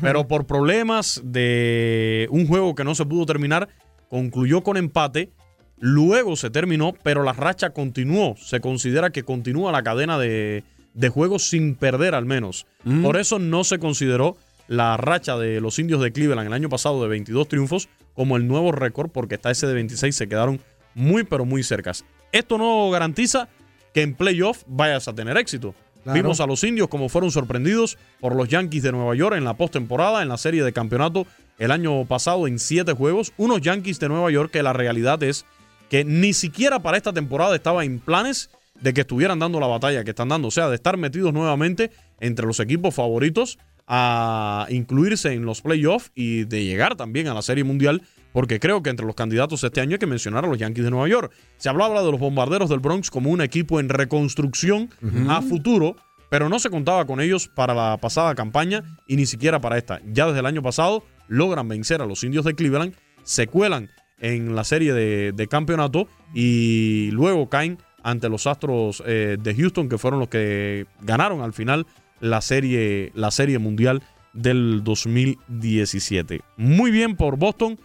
[0.00, 3.68] Pero por problemas de un juego que no se pudo terminar,
[4.08, 5.30] concluyó con empate.
[5.78, 8.34] Luego se terminó, pero la racha continuó.
[8.36, 12.66] Se considera que continúa la cadena de, de juegos sin perder al menos.
[13.02, 14.36] Por eso no se consideró
[14.68, 18.46] la racha de los indios de Cleveland el año pasado de 22 triunfos como el
[18.46, 20.60] nuevo récord, porque está ese de 26 se quedaron
[20.94, 22.04] muy, pero muy cercas.
[22.32, 23.48] Esto no garantiza
[23.92, 25.74] que en playoff vayas a tener éxito.
[26.02, 26.16] Claro.
[26.16, 29.54] Vimos a los indios como fueron sorprendidos por los Yankees de Nueva York en la
[29.54, 31.26] postemporada, en la serie de campeonato
[31.58, 33.32] el año pasado en siete juegos.
[33.36, 35.44] Unos Yankees de Nueva York que la realidad es
[35.90, 38.48] que ni siquiera para esta temporada estaba en planes
[38.80, 40.48] de que estuvieran dando la batalla que están dando.
[40.48, 46.12] O sea, de estar metidos nuevamente entre los equipos favoritos a incluirse en los playoffs
[46.14, 48.02] y de llegar también a la Serie Mundial,
[48.32, 50.90] porque creo que entre los candidatos este año hay que mencionar a los Yankees de
[50.90, 51.32] Nueva York.
[51.56, 54.90] Se hablaba de los Bombarderos del Bronx como un equipo en reconstrucción
[55.28, 55.96] a futuro,
[56.28, 60.00] pero no se contaba con ellos para la pasada campaña y ni siquiera para esta.
[60.06, 64.54] Ya desde el año pasado logran vencer a los indios de Cleveland, se cuelan en
[64.54, 69.98] la serie de, de campeonato y luego caen ante los Astros eh, de Houston, que
[69.98, 71.86] fueron los que ganaron al final
[72.20, 74.02] la serie, la serie mundial
[74.32, 76.40] del 2017.
[76.56, 77.78] Muy bien por Boston.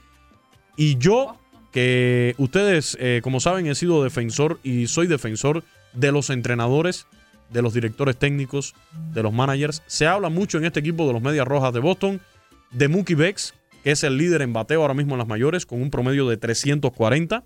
[0.75, 1.37] Y yo,
[1.71, 5.63] que ustedes, eh, como saben, he sido defensor y soy defensor
[5.93, 7.07] de los entrenadores,
[7.49, 8.75] de los directores técnicos,
[9.13, 9.83] de los managers.
[9.87, 12.21] Se habla mucho en este equipo de los Medias Rojas de Boston,
[12.71, 13.53] de Mookie Becks,
[13.83, 16.37] que es el líder en bateo ahora mismo en las mayores, con un promedio de
[16.37, 17.43] 340.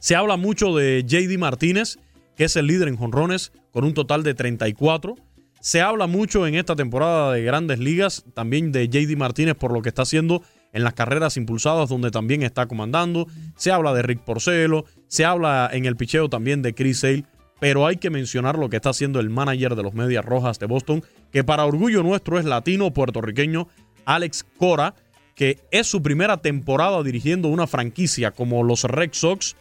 [0.00, 1.98] Se habla mucho de JD Martínez,
[2.36, 5.16] que es el líder en jonrones, con un total de 34.
[5.60, 9.82] Se habla mucho en esta temporada de grandes ligas también de JD Martínez por lo
[9.82, 10.42] que está haciendo
[10.72, 13.26] en las carreras impulsadas, donde también está comandando.
[13.56, 17.24] Se habla de Rick Porcelo, se habla en el picheo también de Chris Sale,
[17.60, 20.66] pero hay que mencionar lo que está haciendo el manager de los Medias Rojas de
[20.66, 21.02] Boston,
[21.32, 23.68] que para orgullo nuestro es latino puertorriqueño
[24.04, 24.94] Alex Cora,
[25.34, 29.56] que es su primera temporada dirigiendo una franquicia como los Red Sox.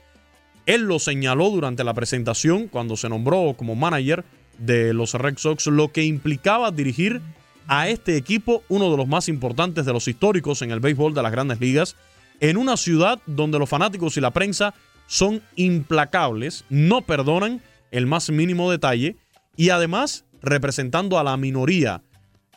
[0.66, 4.26] Él lo señaló durante la presentación cuando se nombró como manager
[4.58, 7.22] de los Red Sox, lo que implicaba dirigir
[7.68, 11.22] a este equipo, uno de los más importantes de los históricos en el béisbol de
[11.22, 11.96] las grandes ligas,
[12.40, 14.74] en una ciudad donde los fanáticos y la prensa
[15.08, 17.62] son implacables, no perdonan
[17.92, 19.16] el más mínimo detalle
[19.56, 22.04] y además representando a la minoría.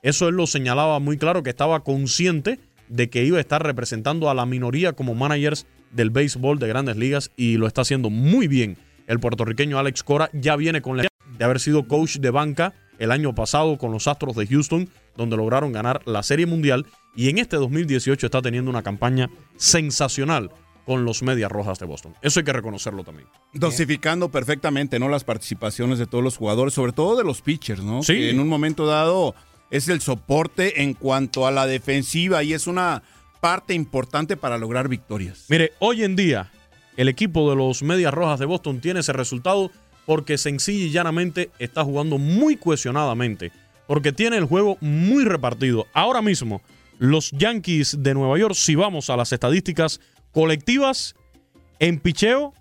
[0.03, 2.59] Eso él lo señalaba muy claro que estaba consciente
[2.89, 6.97] de que iba a estar representando a la minoría como managers del béisbol de grandes
[6.97, 8.77] ligas y lo está haciendo muy bien.
[9.07, 11.07] El puertorriqueño Alex Cora ya viene con la
[11.39, 15.37] de haber sido coach de banca el año pasado con los Astros de Houston, donde
[15.37, 16.87] lograron ganar la Serie Mundial
[17.17, 20.51] y en este 2018 está teniendo una campaña sensacional
[20.87, 22.15] con los Medias Rojas de Boston.
[22.23, 23.29] Eso hay que reconocerlo también.
[23.55, 25.09] Dosificando perfectamente, ¿no?
[25.09, 28.03] Las participaciones de todos los jugadores, sobre todo de los pitchers, ¿no?
[28.03, 28.15] Sí.
[28.15, 29.35] Que en un momento dado
[29.71, 33.03] es el soporte en cuanto a la defensiva y es una
[33.41, 35.47] parte importante para lograr victorias.
[35.49, 36.51] Mire, hoy en día
[36.97, 39.71] el equipo de los Medias Rojas de Boston tiene ese resultado
[40.11, 43.53] porque sencilla y llanamente está jugando muy cohesionadamente,
[43.87, 45.87] porque tiene el juego muy repartido.
[45.93, 46.63] Ahora mismo,
[46.99, 50.01] Los Yankees de Nueva York, si vamos a las estadísticas
[50.33, 51.15] colectivas,
[51.79, 52.55] en picheo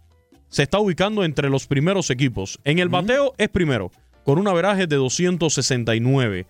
[0.50, 2.60] se está ubicando entre los primeros equipos.
[2.66, 3.90] En el bateo es primero,
[4.24, 6.46] con un averaje de 269.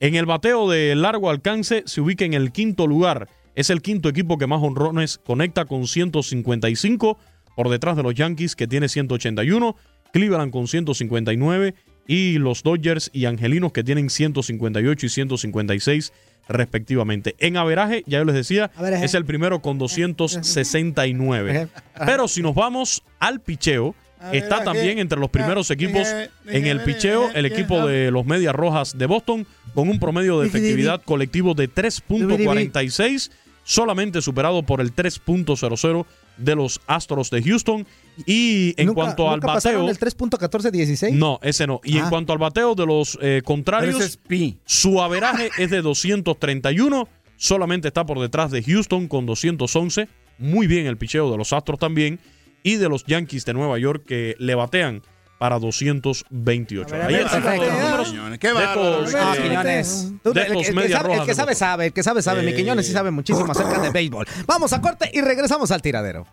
[0.00, 3.28] En el bateo de largo alcance se ubica en el quinto lugar.
[3.54, 7.16] Es el quinto equipo que más honrones conecta con 155,
[7.54, 9.76] por detrás de los Yankees que tiene 181,
[10.12, 11.74] Cleveland con 159
[12.06, 16.12] y los Dodgers y Angelinos que tienen 158 y 156
[16.48, 17.34] respectivamente.
[17.38, 19.04] En averaje, ya yo les decía, Averaje.
[19.04, 21.68] es el primero con 269.
[22.04, 23.94] Pero si nos vamos al picheo,
[24.32, 26.06] está también entre los primeros equipos
[26.46, 30.48] en el picheo el equipo de los Medias Rojas de Boston con un promedio de
[30.48, 33.30] efectividad colectivo de 3.46,
[33.64, 36.04] solamente superado por el 3.00
[36.36, 37.86] de los Astros de Houston.
[38.26, 39.88] Y en Nunca- cuanto al nunca bateo...
[39.88, 41.12] el 3.1416?
[41.12, 41.80] No, ese no.
[41.84, 42.10] Y en Ah.
[42.10, 44.58] cuanto al bateo de los eh, contrarios, es pi.
[44.64, 47.08] su averaje es de 231.
[47.36, 50.08] Solamente está por detrás de Houston con 211.
[50.38, 52.20] Muy bien el picheo de los Astros también.
[52.62, 55.02] Y de los Yankees de Nueva York que le batean
[55.38, 56.94] para 228.
[56.94, 61.14] A Ahí están los números qué bárbaro, de el, que- estos el que Medias sabe,
[61.14, 61.86] el que sabe.
[61.86, 62.42] El que sabe, sabe.
[62.42, 62.54] Mi Eh.
[62.54, 64.26] Quiñones sí sabe muchísimo acerca de béisbol.
[64.46, 66.26] Vamos a corte y regresamos al tiradero.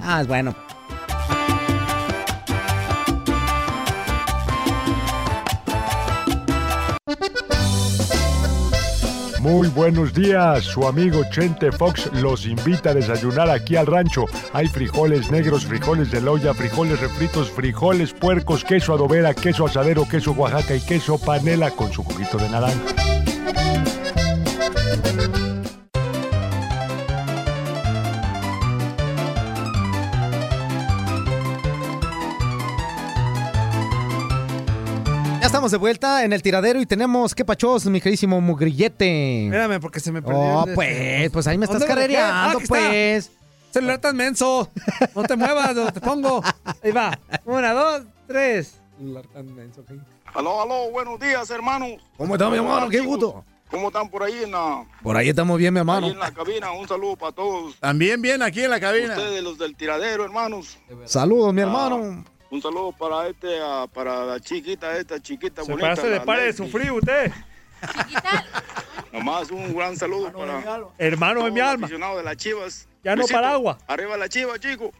[0.00, 0.56] Ah, es bueno.
[9.46, 14.24] Muy buenos días, su amigo Chente Fox los invita a desayunar aquí al rancho.
[14.52, 20.32] Hay frijoles negros, frijoles de loya, frijoles refritos, frijoles puercos, queso adobera, queso asadero, queso
[20.32, 22.82] Oaxaca y queso panela con su juguito de naranja.
[35.56, 39.46] Estamos de vuelta en el tiradero y tenemos, ¿qué pachos, mi queridísimo mugrillete?
[39.46, 40.38] Espérame, porque se me perdió.
[40.40, 42.68] Oh, el- pues, pues ahí me estás carrereando, Ah, está.
[42.68, 43.30] pues.
[43.70, 44.70] Celular tan menso.
[45.14, 46.42] No te muevas, no te pongo.
[46.82, 47.18] Ahí va.
[47.46, 48.74] Una, dos, tres.
[48.98, 49.82] Celular tan menso.
[50.34, 51.92] Aló, aló, buenos días, hermanos.
[52.18, 52.88] ¿Cómo está, mi hermano?
[52.90, 53.42] Qué gusto.
[53.70, 56.06] ¿Cómo están por ahí en la, Por ahí estamos bien, mi hermano.
[56.06, 56.70] ahí en la cabina?
[56.72, 57.74] Un saludo para todos.
[57.80, 59.14] También bien aquí en la cabina.
[59.16, 60.78] Ustedes, los del tiradero, hermanos.
[61.06, 62.24] Saludos, mi Ah, hermano.
[62.50, 63.58] Un saludo para este,
[63.92, 65.88] para la chiquita, esta chiquita Se bonita.
[65.88, 67.32] parece de la pare de sufrir usted.
[69.12, 70.62] Nomás un gran saludo para
[70.98, 71.88] Hermano de mi alma.
[71.88, 72.88] de las chivas.
[73.02, 73.38] Ya no Besito.
[73.38, 73.78] para agua.
[73.86, 74.92] Arriba la chiva, chico.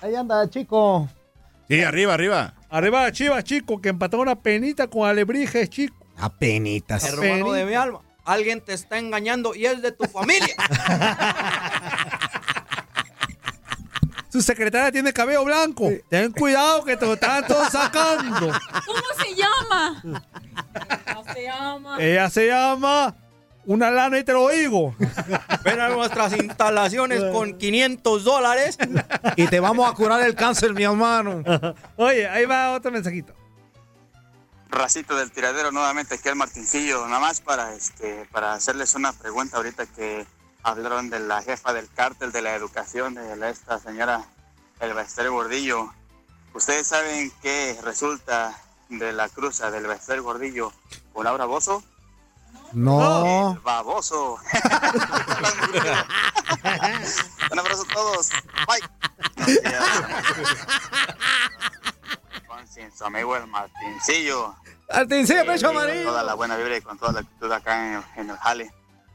[0.00, 1.08] Ahí anda, chico.
[1.68, 2.54] Sí, arriba, arriba.
[2.68, 5.96] Arriba la Chivas, chico, que empató una penita con Alebrijes, chico.
[6.16, 7.04] Apenitas.
[7.04, 10.54] Hermano de mi alma, alguien te está engañando y es de tu familia.
[14.30, 15.90] Su secretaria tiene cabello blanco.
[16.08, 18.52] Ten cuidado que te lo están todos sacando.
[18.86, 20.02] ¿Cómo se llama?
[21.14, 21.96] ¿Cómo se llama?
[21.98, 23.16] Ella se llama
[23.66, 24.94] Una lana y te lo digo.
[25.64, 28.78] Ven a nuestras instalaciones con 500 dólares.
[29.34, 31.42] Y te vamos a curar el cáncer, mi hermano.
[31.96, 33.34] Oye, ahí va otro mensajito.
[34.70, 39.56] Racito del tiradero nuevamente aquí al Martincillo, nada más para este para hacerles una pregunta
[39.56, 40.24] ahorita que
[40.62, 44.24] hablaron de la jefa del cártel de la educación de esta señora
[44.80, 45.92] El Bester Gordillo.
[46.54, 48.56] ¿Ustedes saben qué resulta
[48.88, 50.72] de la cruza del Bester Gordillo
[51.12, 51.82] con Laura Bozo?
[52.72, 53.52] No.
[53.52, 54.36] El baboso.
[57.50, 58.28] Un abrazo a todos.
[58.66, 58.82] Bye.
[62.46, 64.54] Con su amigo el Martincillo.
[64.92, 66.04] Martincillo, Eh, pecho con amarillo.
[66.08, 68.72] toda la buena vibra y con toda la actitud acá en, en el jale.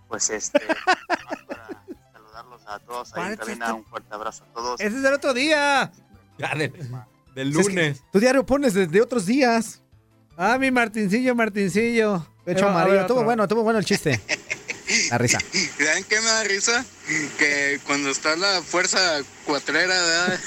[0.08, 0.60] Pues este,
[1.48, 1.68] para
[2.14, 4.80] saludarlos a todos ahí en cabina, un fuerte abrazo a todos.
[4.80, 5.92] Ese es el otro día.
[7.34, 9.82] del Si es que tu diario pones desde otros días.
[10.38, 12.26] Ah, mi Martincillo, Martincillo.
[12.44, 13.02] Pecho a amarillo.
[13.02, 14.20] Estuvo bueno, estuvo bueno el chiste.
[15.10, 15.40] La risa.
[15.80, 16.86] ¿Saben qué me da risa?
[17.40, 20.40] Que cuando está la fuerza cuatrera, ¿verdad?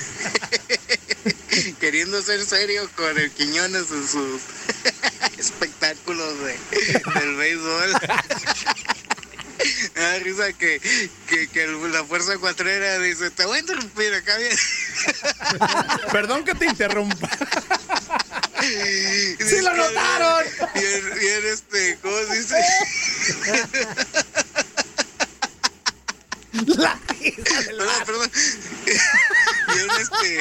[1.80, 4.42] Queriendo ser serio con el Quiñones en sus
[5.38, 7.92] espectáculos de, del béisbol.
[9.94, 10.80] Me da risa que,
[11.28, 14.56] que, que la fuerza cuatrera dice, te voy a interrumpir acá bien.
[16.12, 17.28] Perdón que te interrumpa.
[18.60, 20.44] ¡Sí lo notaron!
[20.74, 22.56] Bien, bien, este, ¿cómo se dice?
[26.66, 28.30] Perdón, perdón.
[29.68, 30.40] Bien, este,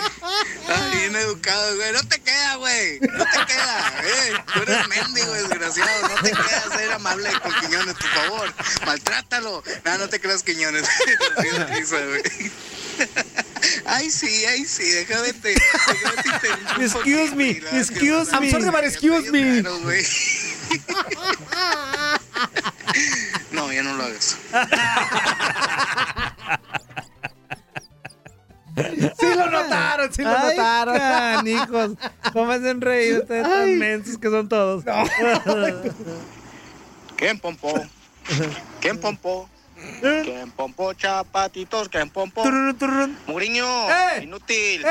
[0.70, 1.92] ah, bien educado, güey.
[1.92, 3.00] No te queda, güey.
[3.02, 4.34] No te queda, eh.
[4.54, 6.08] Tú eres mendigo, desgraciado.
[6.08, 8.54] No te queda ser amable con Quiñones, por favor.
[8.86, 9.64] Maltrátalo.
[9.84, 10.88] No, no te creas, Quiñones.
[11.76, 12.24] Risa, güey.
[13.86, 15.50] Ay, sí, ay, sí, déjame te.
[15.50, 18.52] déjame te Excuse me, la- excuse I'm me.
[18.52, 19.62] sorry, but excuse me.
[19.62, 21.18] Claro.
[23.52, 24.36] No, ya no lo hagas.
[29.20, 30.98] Sí lo notaron, sí lo Ay, notaron.
[30.98, 31.92] canijos.
[32.32, 34.84] ¿Cómo hacen reír ustedes tan mensos que son todos?
[37.16, 37.74] ¿Quién pompó?
[38.80, 39.50] ¿Quién pompó?
[40.02, 41.90] ¿Quién pompó chapatitos?
[41.90, 42.44] ¿Quién pompó?
[43.26, 43.66] Muriño,
[44.22, 44.86] inútil.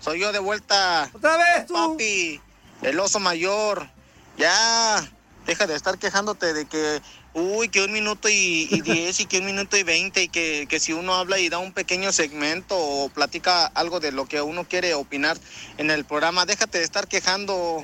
[0.00, 1.08] Soy yo de vuelta.
[1.12, 1.74] ¡Otra vez tú!
[1.74, 2.40] Papi,
[2.82, 3.88] el oso mayor.
[4.36, 5.04] Ya,
[5.46, 7.00] deja de estar quejándote de que,
[7.38, 10.66] uy, que un minuto y, y diez y que un minuto y veinte y que,
[10.68, 14.42] que si uno habla y da un pequeño segmento o platica algo de lo que
[14.42, 15.38] uno quiere opinar
[15.78, 17.82] en el programa, déjate de estar quejando.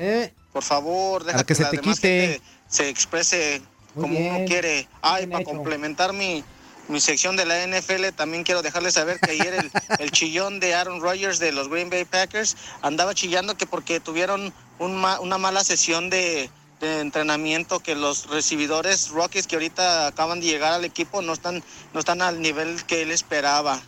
[0.52, 2.08] Por favor, déjate que se la te demás quite.
[2.28, 3.60] gente se exprese
[3.94, 4.88] Muy como bien, uno quiere.
[5.02, 5.50] Ay, para hecho.
[5.50, 6.44] complementar mi,
[6.88, 10.74] mi sección de la NFL, también quiero dejarles saber que ayer el, el chillón de
[10.74, 15.38] Aaron Rodgers de los Green Bay Packers andaba chillando que porque tuvieron un ma- una
[15.38, 16.50] mala sesión de,
[16.84, 21.62] de entrenamiento, que los recibidores Rockies que ahorita acaban de llegar al equipo no están,
[21.92, 23.80] no están al nivel que él esperaba.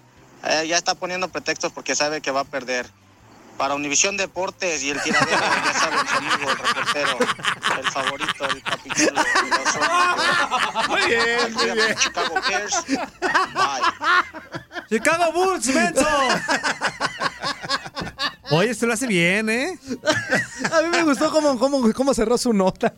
[0.45, 2.87] Eh, ya está poniendo pretextos porque sabe que va a perder.
[3.57, 7.19] Para Univisión Deportes y el tiradero, ya saben, su amigo, el reportero,
[7.79, 9.23] el favorito, el capítulo.
[10.89, 11.97] Muy bien, muy bien.
[11.97, 12.85] Chicago Bears.
[14.91, 16.07] ¡Chicago Bulls, menso!
[18.51, 19.79] Oye, esto lo hace bien, ¿eh?
[20.73, 22.93] A mí me gustó cómo, cómo, cómo cerró su nota.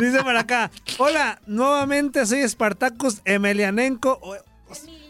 [0.00, 0.70] Dice por acá.
[0.98, 4.18] Hola, nuevamente soy Spartacus Emelianenko.
[4.22, 4.36] O-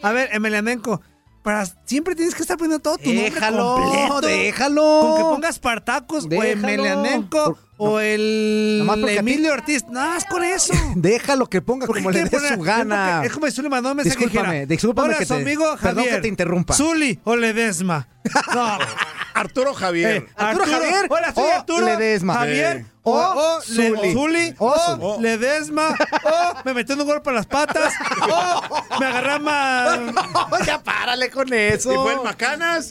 [0.02, 1.00] A ver, Emelianenko.
[1.42, 4.26] Para, siempre tienes que estar poniendo todo tu Déjalo, nombre completo.
[4.26, 5.00] déjalo.
[5.00, 6.46] Con que pongas Spartacus o Déjalo.
[6.48, 9.84] Emelianenko o el a ti- Emilio Ortiz.
[9.88, 10.72] Nada más con eso.
[10.96, 13.22] Déjalo que ponga ¿Por qué como le dé su gana.
[13.24, 15.94] Es como si Zuli mandó un mensaje Discúlpame, discúlpame Hola, que su te- amigo perdón
[16.04, 16.14] Javier.
[16.16, 16.74] que te interrumpa.
[16.74, 18.06] Zuli o Ledesma.
[18.54, 18.78] No.
[19.32, 20.16] Arturo Javier.
[20.16, 21.86] Eh, Arturo, Javier Hola, soy o Arturo.
[21.86, 22.34] Ledesma.
[22.34, 22.78] Javier.
[22.80, 22.86] Sí.
[23.02, 24.12] O, O o Le- Zuli.
[24.12, 24.54] Zuli.
[24.58, 25.22] O O, Zuli.
[25.22, 25.88] Ledesma.
[26.24, 27.94] O me metió un golpe en las patas.
[28.28, 29.98] O me agarré más.
[30.66, 31.92] ya párale con eso.
[31.92, 32.90] ¿Y fue el Macanas?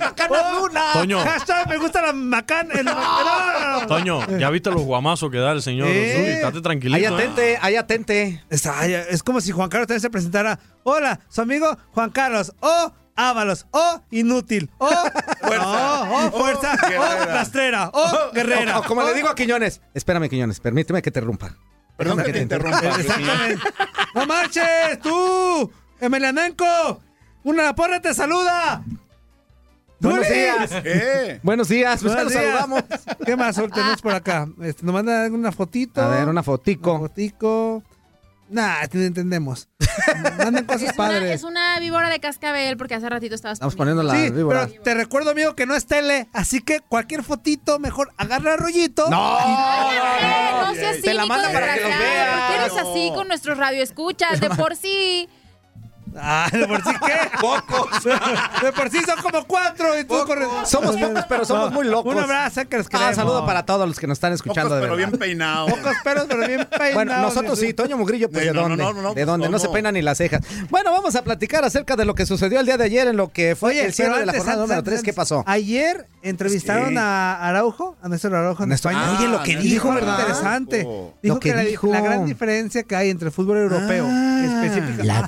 [0.00, 0.84] Macanas Luna.
[0.94, 1.20] Toño.
[1.20, 2.08] Hashtag me gusta la.
[2.10, 3.51] El no, no, no.
[3.88, 6.12] Toño, ¿ya viste los guamazos que da el señor Eh.
[6.16, 6.28] Zuli?
[6.32, 6.96] Estate tranquilito.
[6.96, 7.08] Ahí ¿eh?
[7.14, 8.44] atente, ahí atente.
[8.50, 10.58] Es, ay, es como si Juan Carlos también se presentara.
[10.84, 12.52] Hola, su amigo Juan Carlos.
[12.60, 13.66] O Ábalos.
[13.72, 14.70] O inútil.
[14.78, 14.88] O
[15.42, 16.02] fuerza.
[16.10, 16.72] O, fuerza.
[16.80, 17.26] Oh, O, guerrera.
[17.26, 17.90] rastrera.
[17.92, 18.78] O guerrera.
[18.78, 19.82] O, o como le digo a Quiñones.
[19.92, 21.54] Espérame, Quiñones, permíteme que te interrumpa.
[21.96, 22.78] Perdón que te interrumpa.
[22.98, 23.62] Exactamente.
[24.14, 24.98] ¡No marches!
[25.02, 25.70] ¡Tú!
[26.00, 27.00] ¡Emelianenko!
[27.44, 28.82] ¡Una porra te saluda!
[30.02, 30.38] Buenos ¡Zuli!
[30.38, 30.70] días.
[30.82, 31.40] ¿Qué?
[31.42, 32.58] Buenos días, pues ya Buenos los días.
[32.60, 32.84] saludamos.
[33.24, 34.48] ¿Qué más Sol, tenemos por acá?
[34.62, 36.00] Este, nos manda una fotito.
[36.02, 36.90] A ver, una fotico.
[36.92, 37.82] Una fotico.
[38.50, 39.68] Nah, te entendemos.
[40.36, 41.30] Mandan cosas Es una, padres.
[41.36, 44.66] es una víbora de cascabel porque hace ratito estabas Estamos poniendo la Sí, víbora.
[44.68, 48.58] pero te recuerdo, amigo, que no es tele, así que cualquier fotito, mejor agarra el
[48.58, 49.08] rollito.
[49.08, 49.38] ¡No!
[49.38, 52.32] Eh, no seas Te la cínico, manda para que los desgraciado.
[52.36, 52.72] ¿Por qué veas.
[52.72, 54.40] eres así con nuestros radioescuchas?
[54.40, 55.28] De por sí.
[56.16, 57.30] Ah, ¿de por sí qué?
[57.40, 58.04] Pocos.
[58.04, 60.48] De por sí son como cuatro y tú corres.
[60.66, 62.14] Somos pocos, pero somos muy locos.
[62.14, 63.14] Un abrazo, que les Ah, queremos.
[63.16, 64.70] saludo para todos los que nos están escuchando.
[64.70, 65.66] Pocos, de pero bien peinado.
[65.68, 66.94] Pocos pelos, pero bien peinados.
[66.94, 69.48] Bueno, nosotros sí, Toño Mugrillo, pues Eh, de no, no, dónde, no, no, de dónde,
[69.48, 70.42] no se peinan ni las cejas.
[70.70, 73.32] Bueno, vamos a platicar acerca de lo que sucedió el día de ayer en lo
[73.32, 75.02] que fue Oye, el cierre de la jornada antes, número antes, 3.
[75.02, 75.42] ¿Qué pasó?
[75.46, 76.96] Ayer entrevistaron Sí.
[76.98, 79.18] a Araujo, a Néstor Araujo en Néstor- España.
[79.18, 80.78] Oye, lo que Y dijo, interesante.
[80.78, 81.86] Dijo Lo que que, la, dijo.
[81.88, 85.22] la gran diferencia que hay entre el fútbol europeo, Ah, específica- la Ah,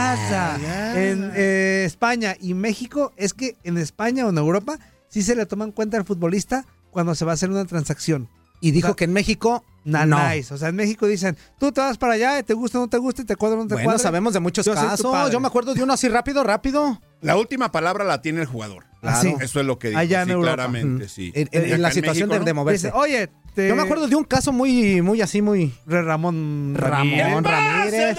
[0.00, 0.56] Gaza,
[0.98, 4.78] en eh, España y México, es que en España o en Europa
[5.08, 8.28] sí se le toma en cuenta al futbolista cuando se va a hacer una transacción.
[8.60, 10.04] Y dijo O sea, que en México no.
[10.04, 10.52] nice.
[10.52, 12.98] O sea, en México dicen, tú te vas para allá, te gusta o no te
[12.98, 13.98] gusta, y te cuadra o no te Bueno, cuadra.
[13.98, 15.30] sabemos de muchos Yo casos.
[15.30, 17.00] Yo me acuerdo de uno así rápido, rápido.
[17.20, 18.84] La última palabra la tiene el jugador.
[19.02, 19.34] Ah, sí.
[19.40, 20.00] Eso es lo que dijo.
[20.00, 20.54] Allá en sí, Europa.
[20.54, 21.08] claramente, Mm.
[21.08, 21.32] sí.
[21.34, 22.44] En, la situación México, de, ¿no?
[22.44, 22.86] de moverse.
[22.88, 23.68] Dice, oye, te...
[23.68, 25.74] Yo me acuerdo de un caso muy, muy así, muy.
[25.86, 27.44] Ramón Ramón Ramírez.
[27.44, 28.16] Ramírez!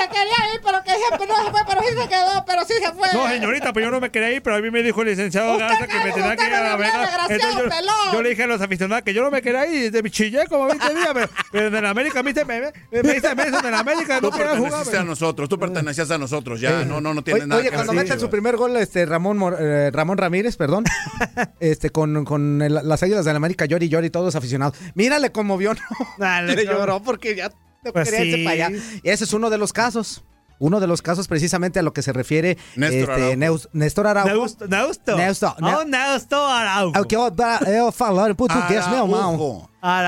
[0.00, 0.60] se quería ir,
[0.96, 3.08] siempre no se fue, pero sí se quedó, pero sí se fue.
[3.14, 5.56] No, señorita, pues yo no me quería ir, pero a mí me dijo el licenciado
[5.58, 7.00] Garza que me tenía que ir a la Vega.
[7.00, 10.10] desgraciado yo, yo le dije a los aficionados que yo no me quería ir, de
[10.10, 13.34] chillé como 20 días, pero, pero en el América me dice, me, me, me dice
[13.34, 14.62] meses en el América, Tú no quería jugar.
[14.70, 17.70] perteneciste a nosotros, tú pertenecías a nosotros, ya, no, no, no tiene Oye, nada oye,
[17.70, 18.26] que cuando ver mete contigo.
[18.26, 20.84] su primer gol, este Ramón eh, Ramón Ramírez, perdón,
[21.60, 24.76] este con, con el- las águilas del América, llori llori, todos aficionados.
[24.94, 25.80] Mira, le conmovió, ¿no?
[26.18, 27.50] Dale, Le lloró porque ya
[27.84, 28.44] no Pues quería irse sí.
[28.44, 28.78] para allá.
[29.02, 30.24] Ese es uno de los casos.
[30.58, 33.36] Uno de los casos precisamente a lo que se refiere Néstor este, Araujo.
[33.36, 34.34] Neus- Néstor Araujo.
[34.34, 35.16] Neusto, Neusto.
[35.16, 36.96] Neusto, Oh, Araujo.
[36.96, 39.68] Ao que eu, da- eu falar em português, meu irmão.
[39.82, 40.02] Ah,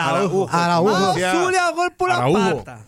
[1.97, 2.79] por la pata.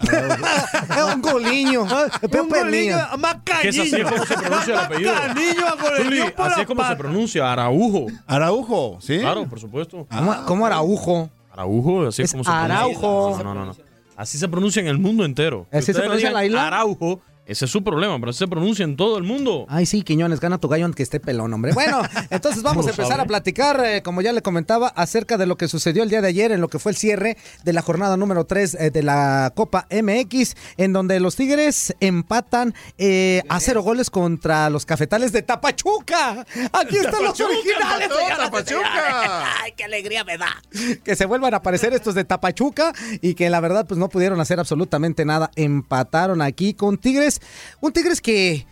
[0.96, 1.86] É um golinho.
[1.86, 2.96] É golinho.
[3.44, 3.96] Que así macañillo.
[3.98, 5.14] es como se pronuncia el apellido.
[5.14, 6.96] Macañillo, Zuli, golinho por así la es como se pata.
[6.98, 8.06] pronuncia, Araujo.
[8.26, 9.18] Araujo, ¿sí?
[9.18, 10.06] Claro, por supuesto.
[10.10, 11.30] Como, como Araujo.
[11.52, 13.00] Araujo, así Es como se Araujo.
[13.38, 13.44] pronuncia.
[13.44, 13.76] No, no, no.
[14.16, 15.66] Así se pronuncia en el mundo entero.
[15.72, 16.66] ¿Así se pronuncia en la isla?
[16.66, 17.20] Araujo,
[17.50, 19.66] ese es su problema, pero se pronuncia en todo el mundo.
[19.68, 21.72] Ay, sí, Quiñones, gana tu gallo aunque esté pelón, hombre.
[21.72, 23.22] Bueno, entonces vamos a ¿Cómo lo empezar sabe?
[23.22, 26.28] a platicar, eh, como ya le comentaba, acerca de lo que sucedió el día de
[26.28, 29.86] ayer en lo que fue el cierre de la jornada número 3 de la Copa
[29.90, 36.46] MX, en donde los Tigres empatan eh, a cero goles contra los cafetales de Tapachuca.
[36.72, 38.10] Aquí están los originales.
[38.10, 39.54] empató Tapachuca.
[39.62, 40.62] Ay, qué alegría me da.
[41.04, 44.40] Que se vuelvan a aparecer estos de Tapachuca y que la verdad pues no pudieron
[44.40, 45.50] hacer absolutamente nada.
[45.56, 47.39] Empataron aquí con Tigres.
[47.80, 48.66] Un Tigres que...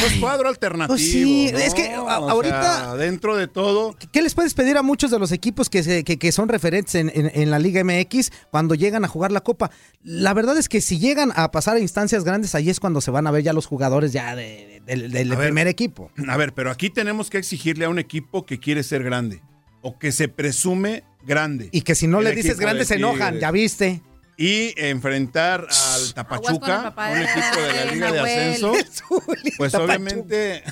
[0.00, 0.96] Pues cuadro alternativo.
[0.96, 1.58] Pues sí, ¿no?
[1.58, 3.94] es que a- ahorita- sea, dentro de todo.
[4.12, 6.94] ¿Qué les puedes pedir a muchos de los equipos que, se- que, que son referentes
[6.96, 9.70] en, en- en la Liga MX cuando llegan a jugar la Copa?
[10.02, 13.10] La verdad es que si llegan a pasar a instancias grandes, ahí es cuando se
[13.12, 15.48] van a ver ya los jugadores ya de- de- del- del A ver.
[15.48, 16.10] primer equipo.
[16.28, 19.42] A ver, pero aquí tenemos que exigirle a un equipo que quiere ser grande
[19.82, 21.68] o que se presume grande.
[21.72, 24.02] Y que si no El le dices grande de se enojan, ya viste.
[24.36, 28.20] Y enfrentar al Tapachuca, un equipo de la Liga de.
[28.20, 28.72] Ascenso,
[29.58, 30.62] pues obviamente.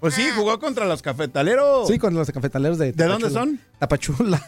[0.00, 1.86] Pues sí, jugó contra los cafetaleros.
[1.86, 3.60] Sí, con los cafetaleros de ¿De dónde son?
[3.78, 4.42] Tapachula.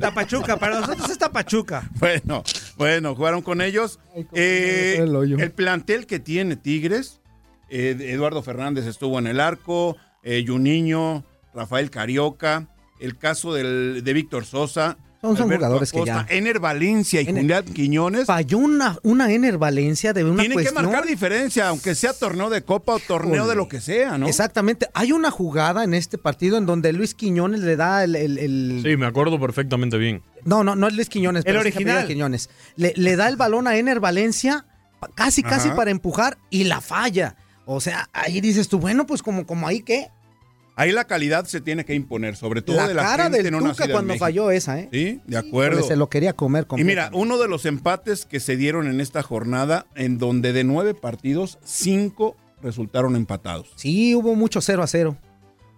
[0.00, 1.88] Tapachuca, para nosotros es Tapachuca.
[1.98, 2.42] Bueno,
[2.76, 3.98] bueno, jugaron con ellos.
[4.32, 7.20] Eh, el plantel que tiene Tigres,
[7.68, 11.24] eh, Eduardo Fernández estuvo en el arco, eh, Juninho,
[11.54, 12.68] Rafael Carioca,
[13.00, 14.96] el caso del, de Víctor Sosa.
[15.20, 18.26] Son- son jugadores que ya- Ener Valencia y Ener- Julián Quiñones.
[18.26, 22.62] Falló una, una Ener Valencia de una Tienen que marcar diferencia, aunque sea torneo de
[22.62, 24.28] copa o torneo de lo que sea, ¿no?
[24.28, 24.88] Exactamente.
[24.94, 28.80] Hay una jugada en este partido en donde Luis Quiñones le da el- el- el,
[28.84, 30.22] Sí, me acuerdo perfectamente bien.
[30.44, 31.42] No, no, no es Luis Quiñones.
[31.44, 31.96] pero sí es original.
[31.98, 32.48] apellido Quiñones.
[32.76, 34.66] Le, le da el balón a Ener Valencia,
[35.16, 35.76] casi, casi Ajá.
[35.76, 37.34] para empujar, y la falla.
[37.66, 40.10] O sea, ahí dices tú, bueno, pues como, como ahí qué.
[40.80, 43.50] Ahí la calidad se tiene que imponer, sobre todo La de la cara gente del
[43.52, 44.88] no Tuca nacida en cuando falló esa, ¿eh?
[44.92, 45.82] Sí, de acuerdo.
[45.82, 49.22] Se lo quería comer Y mira, uno de los empates que se dieron en esta
[49.24, 53.72] jornada, en donde de nueve partidos, cinco resultaron empatados.
[53.74, 55.16] Sí, hubo mucho 0 a 0.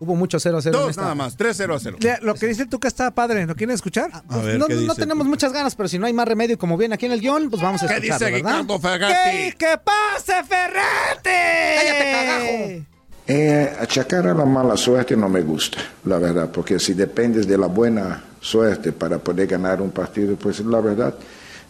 [0.03, 0.79] Hubo mucho 0 a 0.
[0.81, 1.97] en Dos nada más, 3-0 a 0.
[2.01, 4.11] Le- Lo que dice el Tuca está padre, ¿lo quieren escuchar?
[4.29, 5.29] A ver, no, ¿qué no dice tenemos Tuca?
[5.31, 7.61] muchas ganas, pero si no hay más remedio, como viene aquí en el guion, pues
[7.63, 8.61] vamos a ¿Qué escucharlo, dice ¿verdad?
[8.61, 9.53] Ricardo Fagatti?
[9.59, 11.75] ¡Que pase, Ferrete!
[11.77, 12.90] ¡Cállate, cagajo!
[13.33, 17.57] Eh, achacar a la mala suerte no me gusta, la verdad, porque si dependes de
[17.57, 21.15] la buena suerte para poder ganar un partido, pues la verdad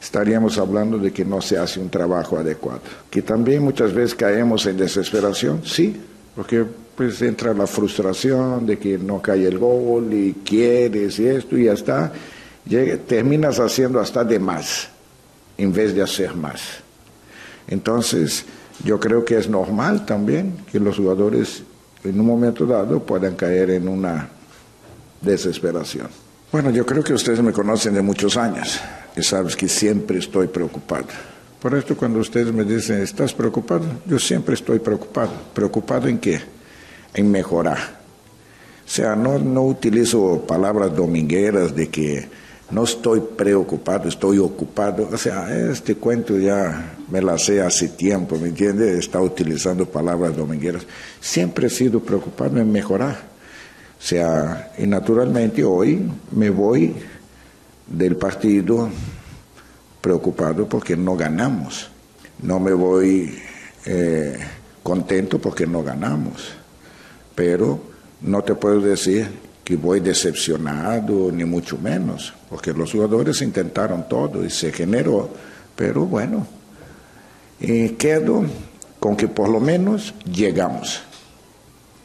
[0.01, 2.81] estaríamos hablando de que no se hace un trabajo adecuado.
[3.11, 6.01] Que también muchas veces caemos en desesperación, sí,
[6.35, 6.65] porque
[6.97, 11.65] pues entra la frustración de que no cae el gol y quieres y esto y
[11.65, 12.11] ya está,
[12.67, 14.89] Llega- terminas haciendo hasta de más
[15.59, 16.61] en vez de hacer más.
[17.69, 18.45] Entonces,
[18.85, 21.63] yo creo que es normal también que los jugadores
[22.05, 24.29] en un momento dado puedan caer en una
[25.21, 26.09] desesperación.
[26.51, 28.81] Bueno, yo creo que ustedes me conocen de muchos años
[29.17, 31.07] y sabes que siempre estoy preocupado.
[31.61, 33.85] Por esto cuando ustedes me dicen, ¿estás preocupado?
[34.07, 35.31] Yo siempre estoy preocupado.
[35.53, 36.41] ¿Preocupado en qué?
[37.13, 38.01] En mejorar.
[38.87, 42.29] O sea, no, no utilizo palabras domingueras de que
[42.71, 45.09] no estoy preocupado, estoy ocupado.
[45.13, 48.99] O sea, este cuento ya me la sé hace tiempo, ¿me entiende?
[48.99, 50.87] Está utilizando palabras domingueras.
[51.21, 53.31] Siempre he sido preocupado en mejorar.
[53.99, 56.95] O sea, y naturalmente hoy me voy
[57.87, 58.89] del partido
[60.01, 61.91] preocupado porque no ganamos.
[62.43, 63.37] No me voy
[63.85, 64.39] eh,
[64.83, 66.53] contento porque no ganamos.
[67.35, 67.81] Pero
[68.23, 74.45] no te puedo decir que voy decepcionado, ni mucho menos, porque los jugadores intentaron todo
[74.45, 75.31] y se generó.
[75.77, 76.45] Pero bueno,
[77.61, 78.43] eh, quedo
[78.99, 81.01] con que por lo menos llegamos.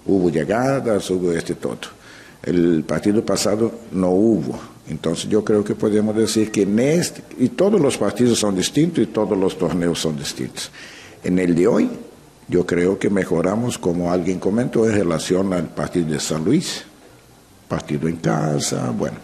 [0.05, 1.79] Hubo llegadas, hubo este todo.
[2.43, 4.59] El partido pasado no hubo.
[4.87, 9.03] Entonces yo creo que podemos decir que en este, y todos los partidos son distintos
[9.03, 10.69] y todos los torneos son distintos.
[11.23, 11.89] En el de hoy,
[12.47, 16.85] yo creo que mejoramos, como alguien comentó, en relación al partido de San Luis,
[17.67, 19.17] partido en casa, bueno.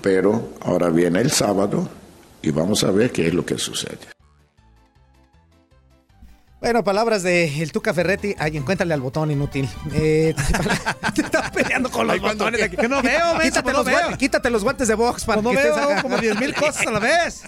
[0.00, 1.88] Pero ahora viene el sábado
[2.42, 4.15] y vamos a ver qué es lo que sucede.
[6.66, 8.34] Bueno, palabras de el Tuca Ferretti.
[8.40, 9.68] Ay, encuéntrale al botón inútil.
[9.94, 10.34] Eh,
[11.14, 12.76] te estás peleando con los Ay, botones aquí.
[12.76, 13.96] que no veo, quítate, pues no los veo.
[13.98, 16.90] guantes, quítate los guantes de box para no que veo como 10 mil cosas a
[16.90, 17.44] la vez.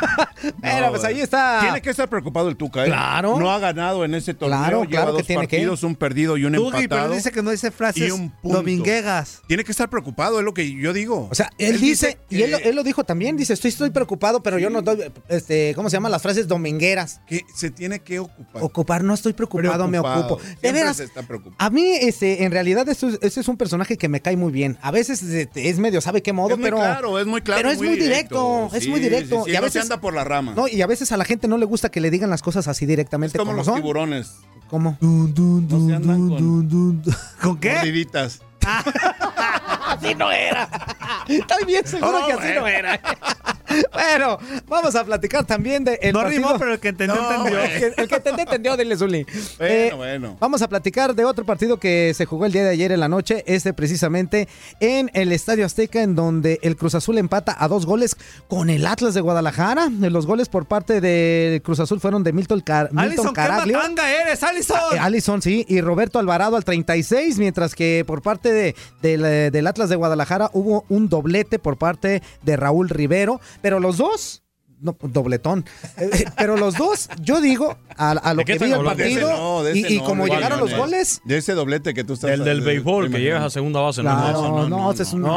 [0.62, 1.58] Pero pues ahí está.
[1.60, 2.86] Tiene que estar preocupado el Tuca, ¿eh?
[2.86, 3.38] Claro.
[3.38, 4.58] No ha ganado en ese torneo.
[4.58, 5.56] Claro, lleva claro que tiene que.
[5.58, 7.02] partidos, un perdido y un Tugi, empatado.
[7.02, 8.56] pero dice que no dice frases y un punto.
[8.56, 9.42] dominguegas.
[9.48, 11.28] Tiene que estar preocupado, es lo que yo digo.
[11.30, 14.42] O sea, él, dice, y él, lo- él lo dijo también, dice, estoy, estoy preocupado,
[14.42, 17.20] pero yo no doy, este, ¿cómo se llaman las frases domingueras?
[17.26, 18.61] que se tiene que ocupar.
[18.62, 20.38] Ocupar, no estoy preocupado, me ocupo.
[20.62, 21.56] De veras, se está preocupado.
[21.58, 24.52] a mí, este, en realidad, esto es- ese es un personaje que me cae muy
[24.52, 24.78] bien.
[24.82, 26.50] A veces este, es medio, ¿sabe qué modo?
[26.50, 28.76] Es muy pero, claro, es muy claro, Pero es muy muy directo, directo.
[28.76, 29.36] es Sí, muy directo.
[29.38, 30.52] sí, sí, y a no veces se anda por la rama.
[30.56, 32.68] No, y a veces a la gente no le gusta que le digan las cosas
[32.68, 33.74] así directamente como como, los son.
[33.76, 34.32] tiburones.
[34.68, 34.96] ¿Cómo?
[35.00, 37.02] No se andan con,
[37.42, 37.74] ¿Con qué?
[37.74, 38.40] mordiditas.
[39.92, 40.68] Así no era.
[41.28, 43.00] Estoy bien seguro No, que así no era.
[43.92, 44.38] bueno,
[44.68, 46.42] vamos a platicar también de el No partido.
[46.48, 47.60] rimó, pero el que entendió, No, entendió.
[47.62, 49.24] El que, el que entendió, entendió, dile Zuli.
[49.24, 50.36] Bueno, Eh, bueno.
[50.40, 53.08] Vamos a platicar de otro partido que se jugó el día de ayer en la
[53.08, 54.48] noche, este precisamente
[54.80, 58.16] en el Estadio Azteca, en donde el Cruz Azul empata a dos goles
[58.48, 59.88] con el Atlas de Guadalajara.
[59.90, 63.80] Los goles por parte del Cruz Azul fueron de Milton, Car Milton Alison, ¿qué Caraglio.
[64.22, 64.76] eres, Alison?
[64.94, 69.50] Eh, Allison, sí, y Roberto Alvarado al 36, mientras que por parte de, del, eh,
[69.50, 74.41] del Atlas de Guadalajara hubo un doblete por parte de Raúl Rivero, pero los dos,
[74.82, 75.64] no, dobletón,
[75.96, 78.78] Eh, eh, pero los dos, yo digo, a, a lo ¿De qué que vi el
[78.78, 79.02] hablando?
[79.02, 81.20] De ese partido no, de y, ese y no, como llegaron los goles...
[81.24, 84.00] De ese doblete que tú estás El del de- béisbol, que llegas a segunda base.
[84.02, 85.28] Claro, no, no, no, ese es un- no.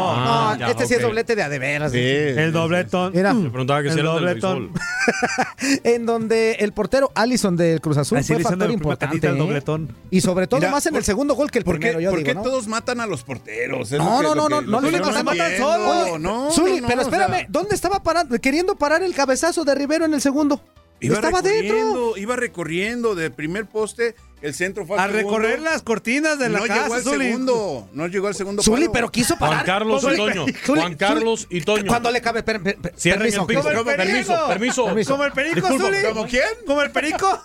[0.54, 1.92] no, ya, este sí es doblete de a de veras.
[1.92, 2.00] Sí.
[2.00, 3.12] El dobletón.
[3.14, 4.72] Mira, Me preguntaba que si El era del dobletón.
[5.84, 9.28] en donde el portero Allison del Cruz Azul Así fue factor importante.
[9.28, 9.88] ¿eh?
[10.12, 12.00] Y sobre todo Mira, más en ¿por- el segundo gol que el ¿Por qué, primero,
[12.00, 12.42] yo por digo, qué ¿no?
[12.42, 13.92] todos matan a los porteros?
[13.92, 16.18] Es No, lo no, que- no, lo no, que- no, no, que no, no.
[16.18, 16.50] No, no,
[16.88, 20.22] pero o sea, espérame, ¿dónde estaba parando, queriendo parar el cabezazo de Rivero en el
[20.22, 20.62] segundo?
[21.02, 22.16] Iba Estaba dentro.
[22.16, 25.18] iba recorriendo de primer poste, el centro fue A segundo.
[25.38, 27.26] recorrer las cortinas de la no casa, llegó al Zuli.
[27.26, 28.92] segundo, no llegó al segundo Zuli, palo.
[28.92, 29.56] pero quiso parar.
[29.56, 30.46] Juan Carlos y Zuli, Toño.
[30.66, 31.86] Zuli, Juan Carlos y Toño.
[31.88, 33.62] Cuando le cabe, per- per- per- Cierren permiso, el piso.
[33.64, 34.86] Como Como el Permiso, permiso.
[34.86, 35.12] Permiso.
[35.14, 35.98] Como el perico, Disculpa, Zuli.
[36.04, 36.44] ¿Como quién?
[36.68, 37.42] Como el perico.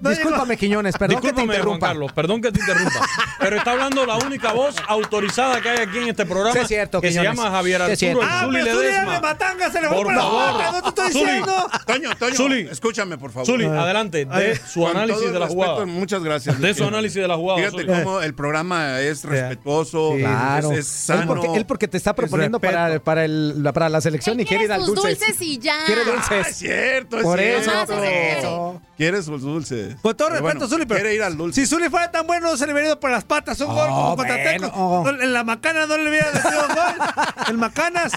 [0.00, 1.86] No discúlpame, Quiñones, perdón que te Discúlpame, Juan interrumpa.
[1.86, 3.00] Carlos, perdón que te interrumpa.
[3.40, 6.52] Pero está hablando la única voz autorizada que hay aquí en este programa.
[6.52, 8.22] Sí, es cierto, que se llama Javier Sí, es Arturo cierto.
[8.22, 9.20] el Ah, Zuli pero de Ledesma.
[9.20, 10.52] matanga, se le fue Por por la favor.
[10.52, 11.24] boca, no te estoy Zuli.
[11.24, 11.70] diciendo.
[11.86, 12.68] Toño, Toño, Zuli.
[12.70, 13.46] escúchame, por favor.
[13.46, 15.86] Zuli, adelante, de su análisis de la jugada.
[15.86, 16.33] Muchas gracias.
[16.38, 17.58] De su análisis de la jugada.
[17.70, 20.72] Fíjate cómo el programa es respetuoso, Sí, claro.
[20.72, 21.22] es, es sano.
[21.22, 24.38] él, porque, él porque te está es proponiendo para, para, el, la- para la selección
[24.40, 25.08] y quiere ir al dulce.
[25.10, 25.84] dulces y ya.
[25.86, 26.46] Quiere Ah, dulces.
[26.48, 27.60] es cierto, es Por cierto.
[27.62, 28.38] eso, Nada se quiere.
[28.38, 28.82] eso.
[28.96, 29.96] Quieres sus dulces.
[30.02, 31.60] Con todo Pero respeto, bueno, Zuli, pero Quiere ir al dulce.
[31.60, 33.60] si Zuli fuera tan bueno, no se le hubiera ido por las patas.
[33.60, 34.66] Un gol Oh, como contra bueno.
[34.68, 34.76] Tecos.
[35.14, 37.08] No, En la macana no le hubiera metido un gol.
[37.48, 38.12] El macanas.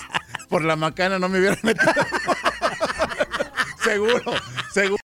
[0.50, 1.92] Por la macana no me hubiera metido.
[3.84, 4.22] seguro,
[4.74, 5.02] seguro.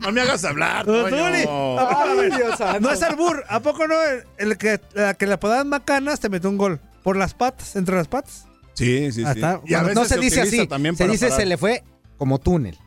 [0.00, 1.78] No me hagas hablar, Zuli, Toño.
[1.78, 2.80] ¿a poco, a ver, Ay, Dios santo.
[2.80, 3.44] no es albur.
[3.48, 3.94] ¿A poco no?
[4.02, 6.80] El, el que, la que le apodaban macanas te metió un gol.
[7.02, 8.46] Por las patas, entre las patas.
[8.74, 9.24] Sí, sí, sí.
[9.24, 11.40] Hasta- Y a Bueno, no veces se dice utiliza así, también se para dice parar.
[11.40, 11.84] se le fue
[12.16, 12.78] como túnel.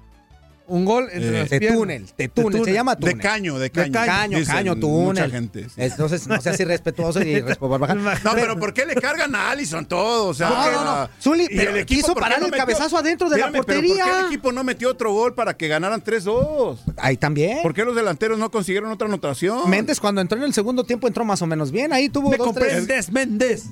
[0.70, 1.80] Un gol entre Eh, las De piernas.
[1.80, 3.16] túnel, de túnel, se llama túnel.
[3.18, 3.92] De caño, de caño.
[3.94, 5.24] Caño, Dicen caño, túnel.
[5.24, 5.64] Mucha gente.
[5.64, 5.70] sí.
[5.78, 7.96] Entonces, no seas irrespetuoso y respetuoso.
[7.96, 10.28] No, pero ¿por qué le cargan a Allison todo?
[10.28, 11.10] O sea, No, no, no.
[11.22, 12.58] Zuli, y pero el equipo, quiso ¿por qué parar el metió?
[12.58, 14.04] cabezazo adentro de la Espérame, portería.
[14.04, 16.78] ¿Por qué el equipo no metió otro gol para que ganaran 3-2?
[16.98, 17.60] Ahí también.
[17.64, 19.70] ¿Por qué los delanteros no consiguieron otra anotación?
[19.70, 21.94] Méndez cuando entró en el segundo tiempo entró más o menos bien.
[21.94, 22.68] Ahí tuvo Me dos, tres.
[22.74, 23.64] comprendes, Méndez.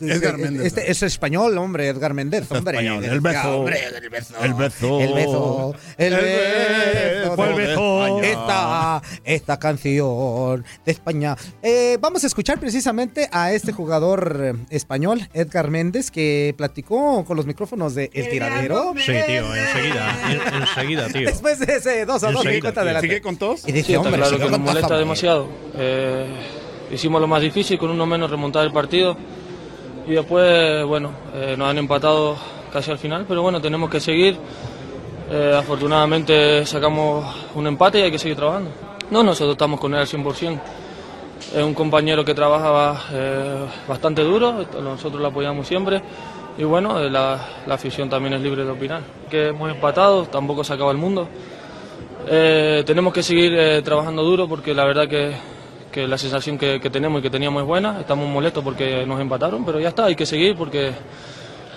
[0.00, 0.66] Edgar Méndez.
[0.66, 2.78] Este es español, hombre, Edgar Méndez, hombre.
[2.78, 3.58] Español, el beso.
[3.58, 4.34] Hombre, el beso.
[4.42, 5.00] El beso.
[5.00, 5.74] El beso.
[5.98, 7.44] El El beso.
[7.44, 8.22] El beso.
[8.22, 11.36] Esta, esta canción de España.
[11.62, 17.46] Eh, vamos a escuchar precisamente a este jugador español, Edgar Méndez, que platicó con los
[17.46, 18.94] micrófonos de El Tiradero.
[18.96, 20.18] Sí, tío, enseguida.
[20.30, 21.26] en- enseguida, tío.
[21.28, 22.88] Después de ese 2 a 2 Enseguida, en cuenta tío.
[22.88, 23.66] de la ¿Sigue con tos?
[23.68, 25.48] Y dije, Sí, hombre, claro que nos molesta demasiado.
[25.76, 26.26] Eh,
[26.90, 29.16] hicimos lo más difícil, con uno menos remontar el partido.
[30.06, 32.36] Y después, bueno, eh, nos han empatado
[32.70, 34.36] casi al final, pero bueno, tenemos que seguir.
[35.30, 37.24] Eh, afortunadamente sacamos
[37.54, 38.70] un empate y hay que seguir trabajando.
[39.10, 40.60] No, nosotros estamos con él al 100%.
[41.56, 46.02] Es un compañero que trabaja eh, bastante duro, nosotros lo apoyamos siempre.
[46.58, 47.40] Y bueno, la,
[47.70, 49.00] afición también es libre de opinar.
[49.30, 51.28] Que hemos empatado, tampoco se acaba el mundo.
[52.26, 55.34] Tenemos que seguir trabajando duro porque la verdad que,
[55.94, 58.00] que la sensación que, que tenemos y que teníamos es buena.
[58.00, 60.92] Estamos molestos porque nos empataron, pero ya está, hay que seguir porque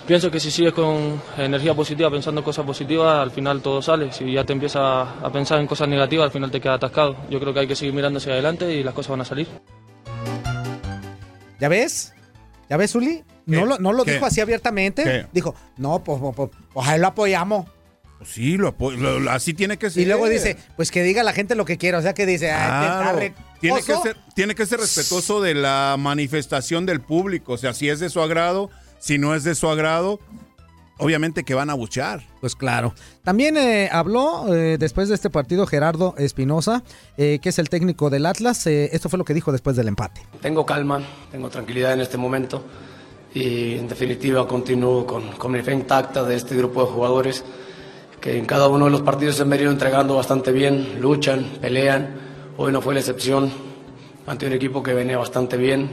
[0.08, 4.10] pienso que si sigues con energía positiva, pensando en cosas positivas, al final todo sale.
[4.10, 7.16] Si ya te empiezas a, pensar en cosas negativas, al final te quedas atascado.
[7.30, 9.46] Yo creo que hay que seguir mirando hacia adelante y las cosas van a salir.
[11.60, 12.12] ¿Ya ves?
[12.68, 13.22] ¿Ya ves, Uli?
[13.46, 13.66] No ¿Qué?
[13.66, 15.04] lo, no lo dijo así abiertamente.
[15.04, 15.26] ¿Qué?
[15.32, 17.66] Dijo, no, pues, pues, pues, pues ahí lo apoyamos.
[18.24, 20.02] Sí, lo lo- lo- así tiene que ser.
[20.02, 21.98] Y luego dice, pues que diga la gente lo que quiera.
[21.98, 23.34] O sea, que dice, ah, Claro.
[23.60, 27.54] Tiene que, ser, tiene que ser respetuoso de la manifestación del público.
[27.54, 28.70] O sea, si es de su agrado,
[29.00, 30.20] si no es de su agrado,
[30.98, 32.22] obviamente que van a buchar.
[32.40, 32.94] Pues claro.
[33.24, 36.82] También eh, habló eh, después de este partido Gerardo Espinosa,
[37.16, 38.66] eh, que es el técnico del Atlas.
[38.66, 40.20] Eh, esto fue lo que dijo después del empate.
[40.40, 42.64] Tengo calma, tengo tranquilidad en este momento
[43.34, 47.44] y en definitiva continúo con, con mi fe intacta de este grupo de jugadores
[48.20, 52.16] que en cada uno de los partidos se han venido entregando bastante bien, luchan, pelean.
[52.56, 53.50] Hoy no fue la excepción
[54.26, 55.88] ante un equipo que venía bastante bien,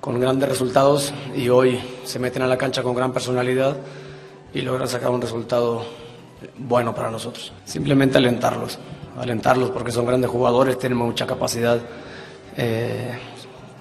[0.00, 3.76] con grandes resultados y hoy se meten a la cancha con gran personalidad
[4.54, 5.84] y logran sacar un resultado
[6.56, 7.52] bueno para nosotros.
[7.64, 8.78] Simplemente alentarlos,
[9.18, 11.78] alentarlos porque son grandes jugadores, tienen mucha capacidad,
[12.56, 13.18] eh,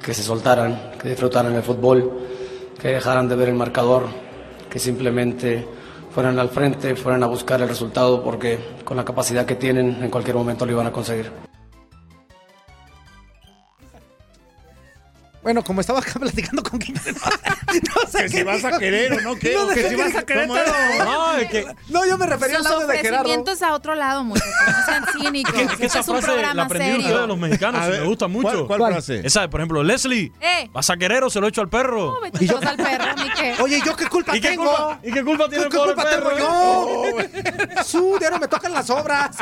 [0.04, 2.12] que se soltaran, que disfrutaran el fútbol,
[2.80, 4.08] que dejaran de ver el marcador,
[4.70, 5.68] que simplemente
[6.18, 10.10] fueran al frente, fueran a buscar el resultado porque con la capacidad que tienen en
[10.10, 11.47] cualquier momento lo iban a conseguir.
[15.48, 17.16] Bueno, como estaba acá platicando con Quintero.
[17.22, 19.54] No sé Que qué si vas a querer o no, ¿qué?
[19.54, 20.46] No, O que si qué vas a querer.
[20.46, 20.56] No,
[21.88, 23.20] No, yo me refería al audio de Gerardo.
[23.22, 24.52] ofrecimientos a otro lado, muchachos.
[24.68, 25.54] No sean cínicos.
[25.54, 27.16] Es que, es que Este esa es un frase la aprendieron serio.
[27.16, 28.68] ustedes los mexicanos A y ver, me gusta mucho.
[28.68, 29.22] ¿cuál- cuál frase?
[29.26, 30.70] Esa de, por ejemplo, Leslie, Eh.
[30.74, 32.16] ¿vas a querer o se lo echo al perro?
[32.16, 33.56] No, vete todos al perro, ni qué.
[33.62, 34.64] Oye, ¿yo qué culpa ¿Y qué tengo?
[34.66, 37.84] culpa, ¿Y qué culpa tiene ¿Qué, el qué culpa tengo yo?
[37.86, 39.38] Su, ya no me tocan las obras.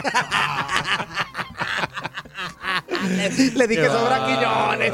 [3.55, 4.25] Le dije sobra.
[4.25, 4.93] Quiñones.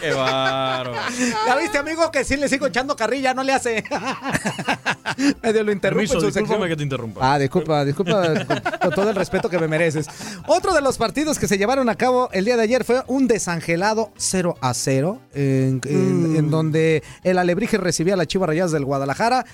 [0.00, 0.92] Qué bárbaro.
[1.46, 3.84] Ya viste, amigo, que sí le sigo echando carrilla, no le hace.
[5.42, 6.68] Medio lo interrumpo Permiso, en su sección.
[6.68, 7.20] que te interrumpa.
[7.34, 10.06] Ah, disculpa, disculpa con, con todo el respeto que me mereces.
[10.46, 13.26] Otro de los partidos que se llevaron a cabo el día de ayer fue un
[13.28, 18.72] desangelado 0 a 0, en, en- en donde el Alebrije recibía a las Chivas Rayadas
[18.72, 19.44] del Guadalajara.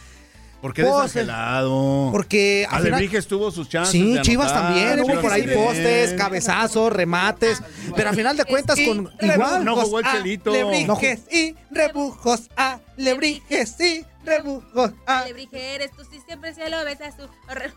[0.60, 2.08] ¿Por qué Pues, desangelado?
[2.10, 3.92] Porque al final- Alebrijes tuvo sus chances.
[3.92, 7.62] Sí, de Chivas también, hubo por ahí postes, cabezazos, remates,
[7.94, 10.50] pero a final de cuentas con igual No jugó el Chelito.
[10.52, 15.20] Lebrijes y rebujos a lebrijes y rebujos a.
[15.20, 17.28] Alebrije eres tú, si siempre se lo besas tú.
[17.48, 17.72] Horror.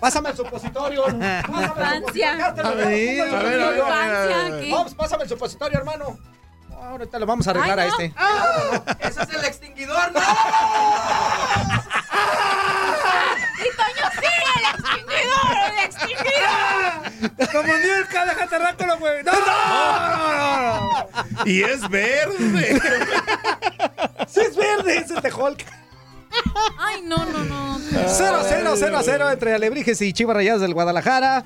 [0.00, 1.04] Pásame el supositorio.
[1.08, 2.46] Infancia.
[2.46, 3.78] A ver, A ver, a ver, a ver.
[3.78, 4.72] Infancia, aquí.
[4.72, 6.18] Vamos, pásame el supositorio, hermano.
[6.82, 7.98] Ahorita lo vamos a arreglar Ay, a no.
[8.00, 9.08] este.
[9.08, 10.12] ¡Ese es el extinguidor!
[10.12, 10.20] ¡No!
[13.58, 15.56] ¡Y Toño sigue el extinguidor!
[15.70, 17.52] ¡El extinguidor!
[17.52, 19.22] Como Niurka, déjate rápido, güey.
[19.22, 19.38] ¡No, no,
[20.18, 21.46] no, no!
[21.46, 22.80] Y es verde.
[24.28, 25.64] Sí, es verde, ese es de Hulk.
[26.78, 27.78] Ay, no, no, no.
[28.06, 31.44] 0 a 0, 0 a 0 entre Alebrijes y Chivas Rayadas del Guadalajara.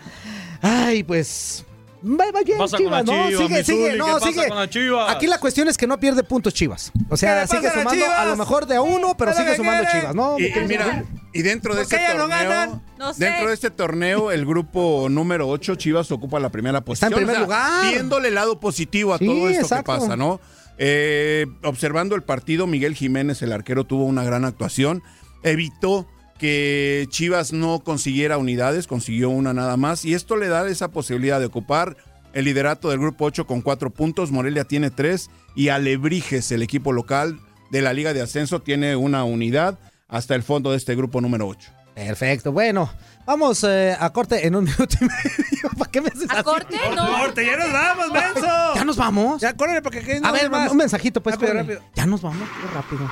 [0.63, 1.65] Ay, pues.
[2.05, 3.27] Va, va bien, Pasa con Chivas, la ¿no?
[3.39, 4.49] Sigue, sigue, Zuli, no, ¿qué pasa sigue.
[4.49, 5.11] con la Chivas?
[5.15, 6.93] Aquí la cuestión es que no pierde puntos Chivas.
[7.09, 10.01] O ¿Qué sea, sigue sumando a lo mejor de a uno, pero sigue sumando quiere.
[10.01, 10.39] Chivas, ¿no?
[10.39, 12.83] Y, y mira, y dentro de ¿Por qué este torneo, ganan?
[12.99, 13.25] No sé.
[13.25, 17.13] dentro de este torneo, el grupo número 8, Chivas ocupa la primera posición.
[17.13, 17.93] en primer O sea, lugar.
[17.93, 19.93] Viéndole el lado positivo a Sí, todo esto exacto.
[19.93, 20.41] que pasa, ¿no?
[20.79, 25.03] Eh, observando el partido, Miguel Jiménez, el arquero, tuvo una gran actuación.
[25.43, 26.07] Evitó
[26.39, 30.05] que Chivas no consiguiera unidades, consiguió una nada más.
[30.05, 31.97] Y esto le da esa posibilidad de ocupar
[32.33, 34.31] el liderato del grupo 8 con cuatro puntos.
[34.31, 35.31] Morelia tiene tres.
[35.55, 37.41] Y Alebrijes, el equipo local
[37.71, 41.49] de la Liga de Ascenso, tiene una unidad hasta el fondo de este grupo número
[41.49, 41.71] 8.
[41.95, 42.91] Perfecto, bueno,
[43.25, 45.71] vamos eh, a corte en un minuto y medio.
[45.79, 46.43] ¿Para qué me haces ¿A así?
[46.43, 46.77] corte?
[46.95, 47.19] No.
[47.21, 48.75] Corte, ya nos vamos, menso.
[48.75, 49.41] ¿Ya nos vamos?
[49.41, 50.71] Ya, córrele, porque aquí no a ver, más.
[50.71, 51.41] un mensajito, pues.
[51.41, 51.81] Rápido.
[51.95, 53.09] Ya nos vamos, rápido.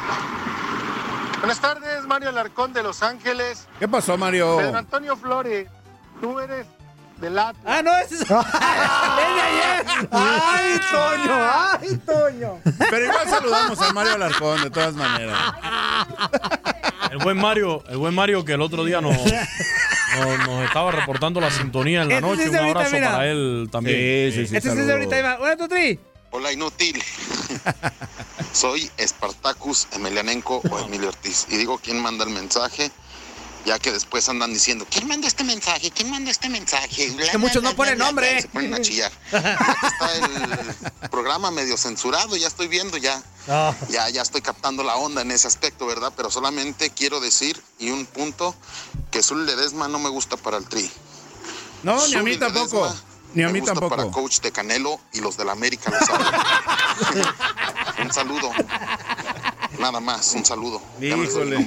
[1.44, 3.68] Buenas tardes, Mario Alarcón de Los Ángeles.
[3.78, 4.56] ¿Qué pasó, Mario?
[4.56, 5.68] Pedro Antonio Flores,
[6.18, 6.64] tú eres
[7.18, 7.62] del Atlas.
[7.66, 8.30] Ah, no, ese es.
[10.10, 11.34] ¡Ay, Toño!
[11.34, 12.60] ¡Ay, Toño!
[12.88, 15.38] Pero igual saludamos a Mario Alarcón, de todas maneras.
[17.10, 21.42] El buen Mario, el buen Mario que el otro día nos, nos, nos estaba reportando
[21.42, 22.42] la sintonía en la Este noche.
[22.44, 24.32] sí es Un ahorita, abrazo para él también.
[24.32, 24.56] Sí, sí, sí.
[24.56, 25.36] Este es ahorita, Iván.
[25.40, 26.00] Hola, tu tri.
[26.36, 27.00] Hola, inútil.
[28.52, 31.46] Soy Espartacus Emelianenko o Emilio Ortiz.
[31.48, 32.90] Y digo quién manda el mensaje,
[33.64, 35.92] ya que después andan diciendo, ¿quién mandó este mensaje?
[35.92, 37.08] ¿Quién mandó este mensaje?
[37.12, 38.42] Bla, que muchos bla, no ponen nombre.
[38.42, 39.12] Se ponen a chillar.
[39.30, 40.16] Aquí está
[41.02, 43.22] el programa medio censurado, ya estoy viendo, ya.
[43.88, 46.12] Ya, ya estoy captando la onda en ese aspecto, ¿verdad?
[46.16, 48.56] Pero solamente quiero decir, y un punto,
[49.12, 50.90] que Zul Ledesma no me gusta para el tri.
[51.84, 52.86] No, ni a mí tampoco.
[52.86, 53.96] Ledesma Ni a me mí gusta tampoco.
[53.96, 56.26] para coach de Canelo y los de la América lo saben.
[58.04, 58.50] un saludo.
[59.78, 60.80] Nada más, un saludo.
[61.00, 61.66] Híjole.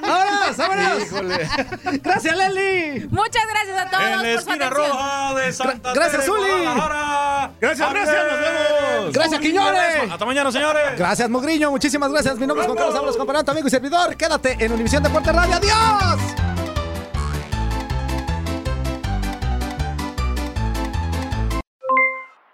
[0.00, 1.02] ¡Vámonos, vámonos!
[1.02, 1.48] Híjole.
[2.02, 3.06] ¡Gracias, Leli!
[3.10, 6.64] Muchas gracias a todos En la esquina roja de Santa Gracias, Tere, Zuli.
[7.60, 9.12] Gracias, gracias, nos vemos.
[9.12, 10.10] Gracias, Quiñones.
[10.12, 10.98] Hasta mañana, señores.
[10.98, 11.70] Gracias, Mogriño.
[11.70, 12.38] Muchísimas gracias.
[12.38, 14.16] Mi nombre es Juan Carlos Ábalos, compañero, tu amigo y servidor.
[14.16, 15.54] Quédate en Univisión Deporte Radio.
[15.56, 16.53] ¡Adiós!